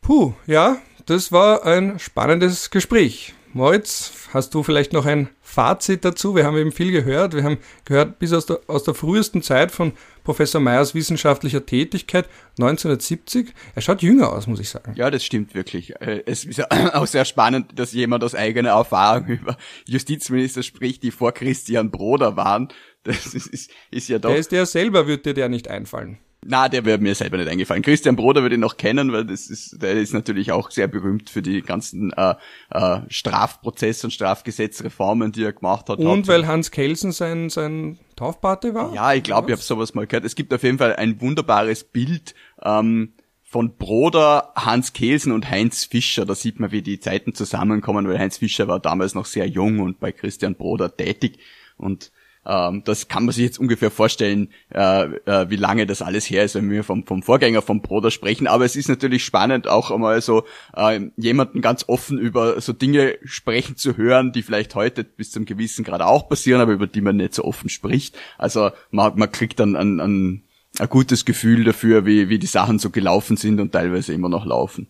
[0.00, 3.34] Puh, ja, das war ein spannendes Gespräch.
[3.52, 6.34] Moritz, hast du vielleicht noch ein Fazit dazu?
[6.34, 7.34] Wir haben eben viel gehört.
[7.34, 9.92] Wir haben gehört bis aus der, aus der frühesten Zeit von
[10.24, 12.26] Professor Meyers wissenschaftlicher Tätigkeit
[12.58, 13.52] 1970.
[13.74, 14.94] Er schaut jünger aus, muss ich sagen.
[14.96, 15.94] Ja, das stimmt wirklich.
[16.00, 21.02] Äh, es ist ja auch sehr spannend, dass jemand aus eigener Erfahrung über Justizminister spricht,
[21.02, 22.68] die vor Christian Broder waren.
[23.02, 24.30] Das ist, ist ja doch.
[24.30, 26.18] Der ist der selber, wird dir der nicht einfallen.
[26.44, 27.82] Na, der wäre mir selber nicht eingefallen.
[27.82, 31.30] Christian Broder würde ich noch kennen, weil das ist, der ist natürlich auch sehr berühmt
[31.30, 32.34] für die ganzen äh,
[32.70, 36.00] äh, Strafprozess- und Strafgesetzreformen, die er gemacht hat.
[36.00, 38.92] Und weil Hans Kelsen sein, sein Taufpate war?
[38.92, 40.24] Ja, ich glaube, ich habe sowas mal gehört.
[40.24, 43.12] Es gibt auf jeden Fall ein wunderbares Bild ähm,
[43.44, 46.24] von Broder, Hans Kelsen und Heinz Fischer.
[46.26, 49.78] Da sieht man, wie die Zeiten zusammenkommen, weil Heinz Fischer war damals noch sehr jung
[49.78, 51.38] und bei Christian Broder tätig.
[51.76, 52.10] Und
[52.44, 56.44] ähm, das kann man sich jetzt ungefähr vorstellen, äh, äh, wie lange das alles her
[56.44, 58.46] ist, wenn wir vom, vom Vorgänger vom Broder sprechen.
[58.46, 60.44] Aber es ist natürlich spannend, auch einmal so
[60.76, 65.44] äh, jemanden ganz offen über so Dinge sprechen zu hören, die vielleicht heute bis zum
[65.44, 68.16] gewissen Grad auch passieren, aber über die man nicht so offen spricht.
[68.38, 70.42] Also man, man kriegt dann ein, ein,
[70.78, 74.46] ein gutes Gefühl dafür, wie, wie die Sachen so gelaufen sind und teilweise immer noch
[74.46, 74.88] laufen.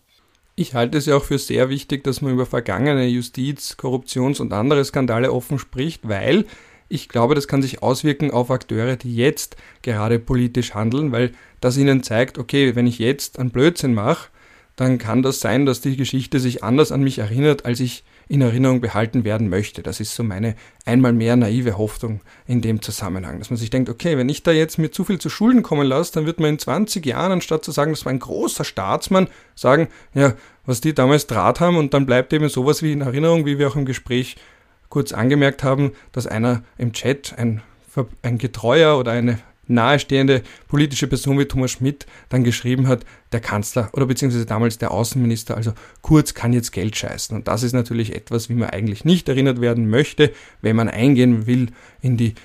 [0.55, 4.53] Ich halte es ja auch für sehr wichtig, dass man über vergangene Justiz-, Korruptions- und
[4.53, 6.45] andere Skandale offen spricht, weil
[6.89, 11.31] ich glaube, das kann sich auswirken auf Akteure, die jetzt gerade politisch handeln, weil
[11.61, 14.29] das ihnen zeigt, okay, wenn ich jetzt einen Blödsinn mache,
[14.75, 18.41] dann kann das sein, dass die Geschichte sich anders an mich erinnert, als ich in
[18.41, 19.83] Erinnerung behalten werden möchte.
[19.83, 20.55] Das ist so meine
[20.85, 24.51] einmal mehr naive Hoffnung in dem Zusammenhang, dass man sich denkt, okay, wenn ich da
[24.51, 27.65] jetzt mir zu viel zu Schulden kommen lasse, dann wird man in 20 Jahren, anstatt
[27.65, 30.33] zu sagen, das war ein großer Staatsmann, sagen, ja,
[30.65, 33.67] was die damals Draht haben und dann bleibt eben sowas wie in Erinnerung, wie wir
[33.67, 34.37] auch im Gespräch
[34.93, 37.63] kurz angemerkt haben, dass einer im Chat, ein,
[38.21, 43.89] ein getreuer oder eine nahestehende politische Person wie Thomas Schmidt dann geschrieben hat, der Kanzler
[43.93, 47.35] oder beziehungsweise damals der Außenminister, also Kurz kann jetzt Geld scheißen.
[47.35, 51.47] Und das ist natürlich etwas, wie man eigentlich nicht erinnert werden möchte, wenn man eingehen
[51.47, 51.69] will
[52.01, 52.35] in die,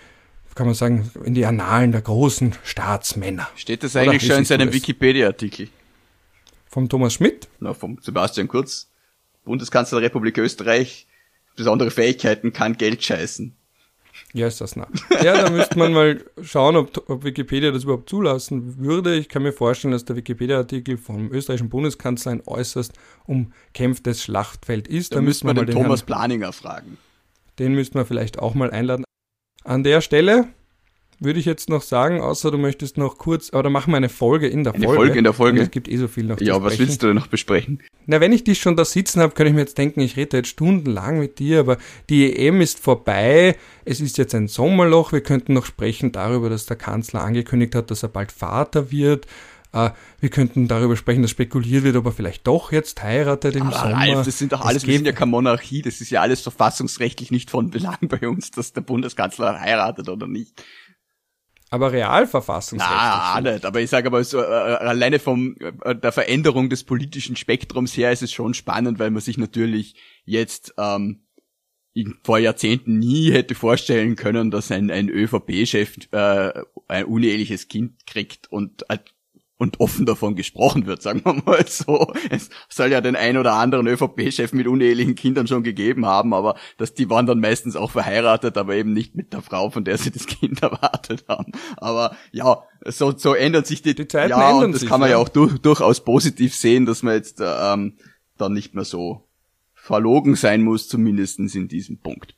[0.55, 3.47] kann man sagen, in die Annalen der großen Staatsmänner.
[3.57, 5.69] Steht das eigentlich schon in seinem Wikipedia-Artikel?
[6.67, 7.47] Vom Thomas Schmidt?
[7.61, 8.89] Na, vom Sebastian Kurz,
[9.45, 11.08] Bundeskanzler der Republik Österreich,
[11.59, 13.55] besondere Fähigkeiten kann Geld scheißen.
[14.33, 14.89] Ja, ist das nah.
[15.23, 19.15] Ja, da müsste man mal schauen, ob, ob, Wikipedia das überhaupt zulassen würde.
[19.17, 22.93] Ich kann mir vorstellen, dass der Wikipedia-Artikel vom österreichischen Bundeskanzler ein äußerst
[23.27, 25.13] umkämpftes Schlachtfeld ist.
[25.13, 26.99] Da, da müsste man den, den Thomas Herrn, Planinger fragen.
[27.59, 29.05] Den müssten wir vielleicht auch mal einladen.
[29.65, 30.49] An der Stelle
[31.21, 34.47] würde ich jetzt noch sagen, außer du möchtest noch kurz, aber machen wir eine Folge
[34.47, 34.99] in der eine Folge.
[34.99, 35.61] Folge in der Folge.
[35.61, 37.83] Es gibt eh so viel noch Ja, was willst du denn noch besprechen?
[38.07, 40.37] Na, wenn ich dich schon da sitzen habe, kann ich mir jetzt denken, ich rede
[40.37, 41.79] jetzt stundenlang mit dir, aber
[42.09, 43.57] die EM ist vorbei.
[43.85, 45.13] Es ist jetzt ein Sommerloch.
[45.13, 49.27] Wir könnten noch sprechen darüber, dass der Kanzler angekündigt hat, dass er bald Vater wird.
[49.71, 53.67] Uh, wir könnten darüber sprechen, dass spekuliert wird, ob er vielleicht doch jetzt heiratet im
[53.67, 53.97] Aber Sommer.
[53.97, 57.31] Ralf, das sind doch alles, wir sind ja keine Monarchie, das ist ja alles verfassungsrechtlich
[57.31, 60.65] nicht von Belang bei uns, dass der Bundeskanzler heiratet oder nicht.
[61.71, 62.99] Aber realverfassungsrechtlich.
[62.99, 63.65] Na, nicht.
[63.65, 68.11] Aber ich sage aber so, äh, alleine vom äh, der Veränderung des politischen Spektrums her
[68.11, 71.25] ist es schon spannend, weil man sich natürlich jetzt ähm,
[72.23, 76.53] vor Jahrzehnten nie hätte vorstellen können, dass ein, ein ÖVP-Chef äh,
[76.87, 78.99] ein uneheliches Kind kriegt und äh,
[79.59, 82.13] und offen davon gesprochen wird, sagen wir mal so.
[82.31, 86.57] Es soll ja den ein oder anderen ÖVP-Chef mit unehelichen Kindern schon gegeben haben, aber
[86.79, 89.99] dass die waren dann meistens auch verheiratet, aber eben nicht mit der Frau, von der
[89.99, 91.53] sie das Kind erwartet haben.
[91.77, 95.01] Aber ja, so, so ändern sich die, die Zeiten ja, ändern und das sich, kann
[95.01, 97.95] man ja, ja auch durch, durchaus positiv sehen, dass man jetzt ähm,
[98.37, 99.29] dann nicht mehr so
[99.75, 102.37] verlogen sein muss, zumindestens in diesem Punkt.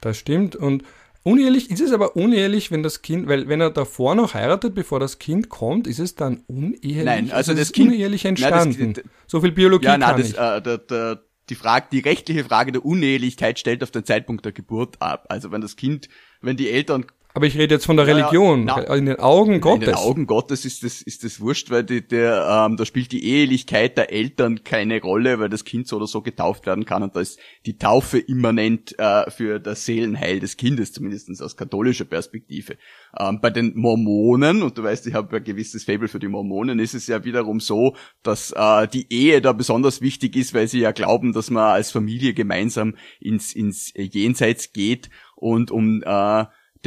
[0.00, 0.82] Das stimmt und
[1.26, 5.00] Unehelich ist es aber unehelich, wenn das Kind, weil wenn er davor noch heiratet, bevor
[5.00, 7.04] das Kind kommt, ist es dann unehelich?
[7.04, 8.76] Nein, also ist das Kind unehelich entstanden.
[8.78, 10.38] Nein, das, so viel Biologie ja, nein, kann das, ich.
[10.38, 14.52] Äh, der, der, die Frage, die rechtliche Frage der Unehelichkeit stellt auf den Zeitpunkt der
[14.52, 15.26] Geburt ab.
[15.28, 16.08] Also wenn das Kind,
[16.42, 17.06] wenn die Eltern
[17.36, 18.64] aber ich rede jetzt von der Ja, ja, Religion.
[18.64, 19.88] na, in den Augen Gottes.
[19.88, 23.12] In den Augen Gottes ist das, ist das wurscht, weil die, der, ähm, da spielt
[23.12, 27.02] die Ehelichkeit der Eltern keine Rolle, weil das Kind so oder so getauft werden kann
[27.02, 32.06] und da ist die Taufe immanent äh, für das Seelenheil des Kindes, zumindest aus katholischer
[32.06, 32.78] Perspektive.
[33.18, 36.78] Ähm, bei den Mormonen, und du weißt, ich habe ein gewisses Fable für die Mormonen,
[36.78, 40.80] ist es ja wiederum so, dass äh, die Ehe da besonders wichtig ist, weil sie
[40.80, 46.44] ja glauben, dass man als Familie gemeinsam ins, ins Jenseits geht und um äh,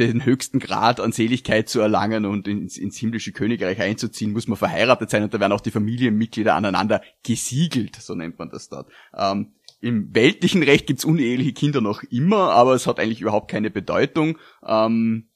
[0.08, 4.58] den höchsten Grad an Seligkeit zu erlangen und ins, ins himmlische Königreich einzuziehen, muss man
[4.58, 8.90] verheiratet sein und da werden auch die Familienmitglieder aneinander gesiegelt, so nennt man das dort.
[9.16, 13.70] Ähm, Im weltlichen Recht gibt's uneheliche Kinder noch immer, aber es hat eigentlich überhaupt keine
[13.70, 14.38] Bedeutung.
[14.66, 15.26] Ähm,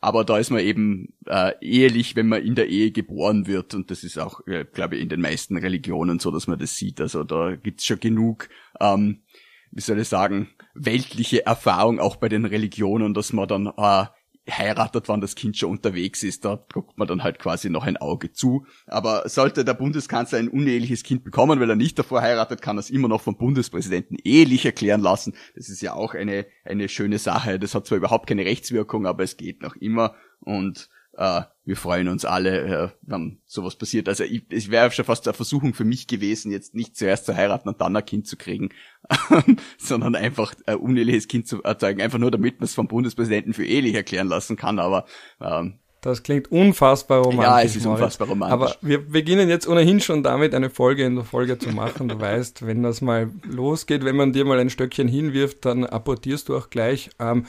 [0.00, 3.90] aber da ist man eben äh, ehelich, wenn man in der Ehe geboren wird und
[3.90, 7.00] das ist auch, äh, glaube ich, in den meisten Religionen so, dass man das sieht.
[7.00, 9.22] Also da gibt's schon genug, ähm,
[9.70, 14.06] wie soll ich sagen, weltliche Erfahrung auch bei den Religionen, dass man dann äh,
[14.50, 16.44] heiratet, wann das Kind schon unterwegs ist.
[16.44, 18.66] Da guckt man dann halt quasi noch ein Auge zu.
[18.86, 22.80] Aber sollte der Bundeskanzler ein uneheliches Kind bekommen, weil er nicht davor heiratet, kann er
[22.80, 25.34] es immer noch vom Bundespräsidenten ehelich erklären lassen.
[25.54, 27.58] Das ist ja auch eine, eine schöne Sache.
[27.58, 30.14] Das hat zwar überhaupt keine Rechtswirkung, aber es geht noch immer.
[30.40, 34.08] Und äh, wir freuen uns alle, äh, wenn sowas passiert.
[34.08, 37.34] Also ich, es wäre schon fast eine Versuchung für mich gewesen, jetzt nicht zuerst zu
[37.34, 38.70] heiraten und dann ein Kind zu kriegen,
[39.78, 43.64] sondern einfach ein uneheliches Kind zu erzeugen, einfach nur damit man es vom Bundespräsidenten für
[43.64, 44.78] ehelich erklären lassen kann.
[44.78, 45.06] Aber
[45.40, 47.46] ähm, das klingt unfassbar romantisch.
[47.46, 48.52] Ja, es ist unfassbar romantisch.
[48.52, 52.08] Aber wir beginnen jetzt ohnehin schon damit, eine Folge in der Folge zu machen.
[52.08, 56.50] Du weißt, wenn das mal losgeht, wenn man dir mal ein Stöckchen hinwirft, dann apportierst
[56.50, 57.08] du auch gleich.
[57.18, 57.46] Ähm,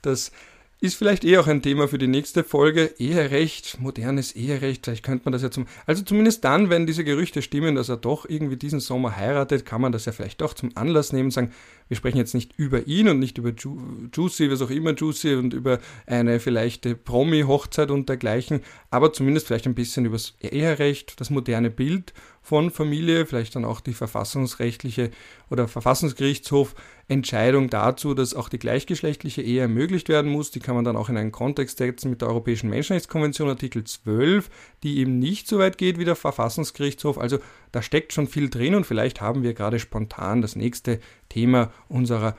[0.00, 0.32] das
[0.80, 2.94] ist vielleicht eh auch ein Thema für die nächste Folge.
[2.98, 5.66] Eherecht, modernes Eherecht, vielleicht könnte man das ja zum.
[5.86, 9.80] Also zumindest dann, wenn diese Gerüchte stimmen, dass er doch irgendwie diesen Sommer heiratet, kann
[9.80, 11.52] man das ja vielleicht doch zum Anlass nehmen, sagen,
[11.88, 13.80] wir sprechen jetzt nicht über ihn und nicht über Ju
[14.12, 18.60] Juicy, was auch immer Juicy und über eine vielleicht Promi-Hochzeit und dergleichen,
[18.90, 22.12] aber zumindest vielleicht ein bisschen über das Eherecht, das moderne Bild
[22.48, 25.10] von Familie, vielleicht dann auch die verfassungsrechtliche
[25.50, 26.74] oder Verfassungsgerichtshof
[27.06, 30.50] Entscheidung dazu, dass auch die gleichgeschlechtliche Ehe ermöglicht werden muss.
[30.50, 34.48] Die kann man dann auch in einen Kontext setzen mit der Europäischen Menschenrechtskonvention Artikel 12,
[34.82, 37.18] die eben nicht so weit geht wie der Verfassungsgerichtshof.
[37.18, 37.38] Also
[37.70, 42.34] da steckt schon viel drin und vielleicht haben wir gerade spontan das nächste Thema unserer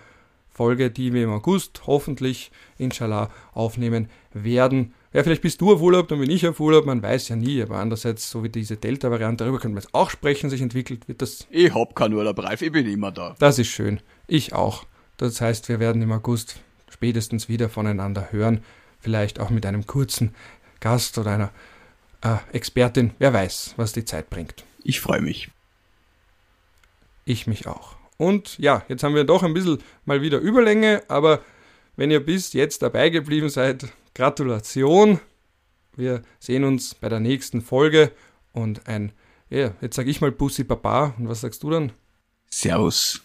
[0.50, 2.50] Folge, die wir im August hoffentlich,
[2.80, 4.96] inshallah, aufnehmen werden.
[5.12, 7.64] Ja, vielleicht bist du auf Urlaub, dann bin ich auf Urlaub, man weiß ja nie,
[7.64, 11.24] aber andererseits, so wie diese Delta-Variante, darüber können wir jetzt auch sprechen, sich entwickelt, wird
[11.24, 11.48] das.
[11.50, 13.36] Ich hab keinen Urlaub, Ralf, ich bin immer da.
[13.40, 14.02] Das ist schön.
[14.28, 14.86] Ich auch.
[15.18, 16.62] Das heißt, wir werden im August
[16.92, 18.64] spätestens wieder voneinander hören,
[19.00, 20.36] vielleicht auch mit einem kurzen
[20.80, 21.52] Gast oder einer
[22.22, 24.64] äh, Expertin, wer weiß, was die Zeit bringt.
[24.84, 25.50] Ich freue mich.
[27.26, 27.96] Ich mich auch.
[28.18, 31.42] Und ja, jetzt haben wir doch ein bisschen mal wieder Überlänge, aber
[31.96, 33.88] wenn ihr bis jetzt dabei geblieben seid,
[34.20, 35.20] Gratulation.
[35.96, 38.12] Wir sehen uns bei der nächsten Folge
[38.52, 39.14] und ein,
[39.50, 41.94] ja, jetzt sage ich mal Bussi Papa und was sagst du dann?
[42.50, 43.22] Servus.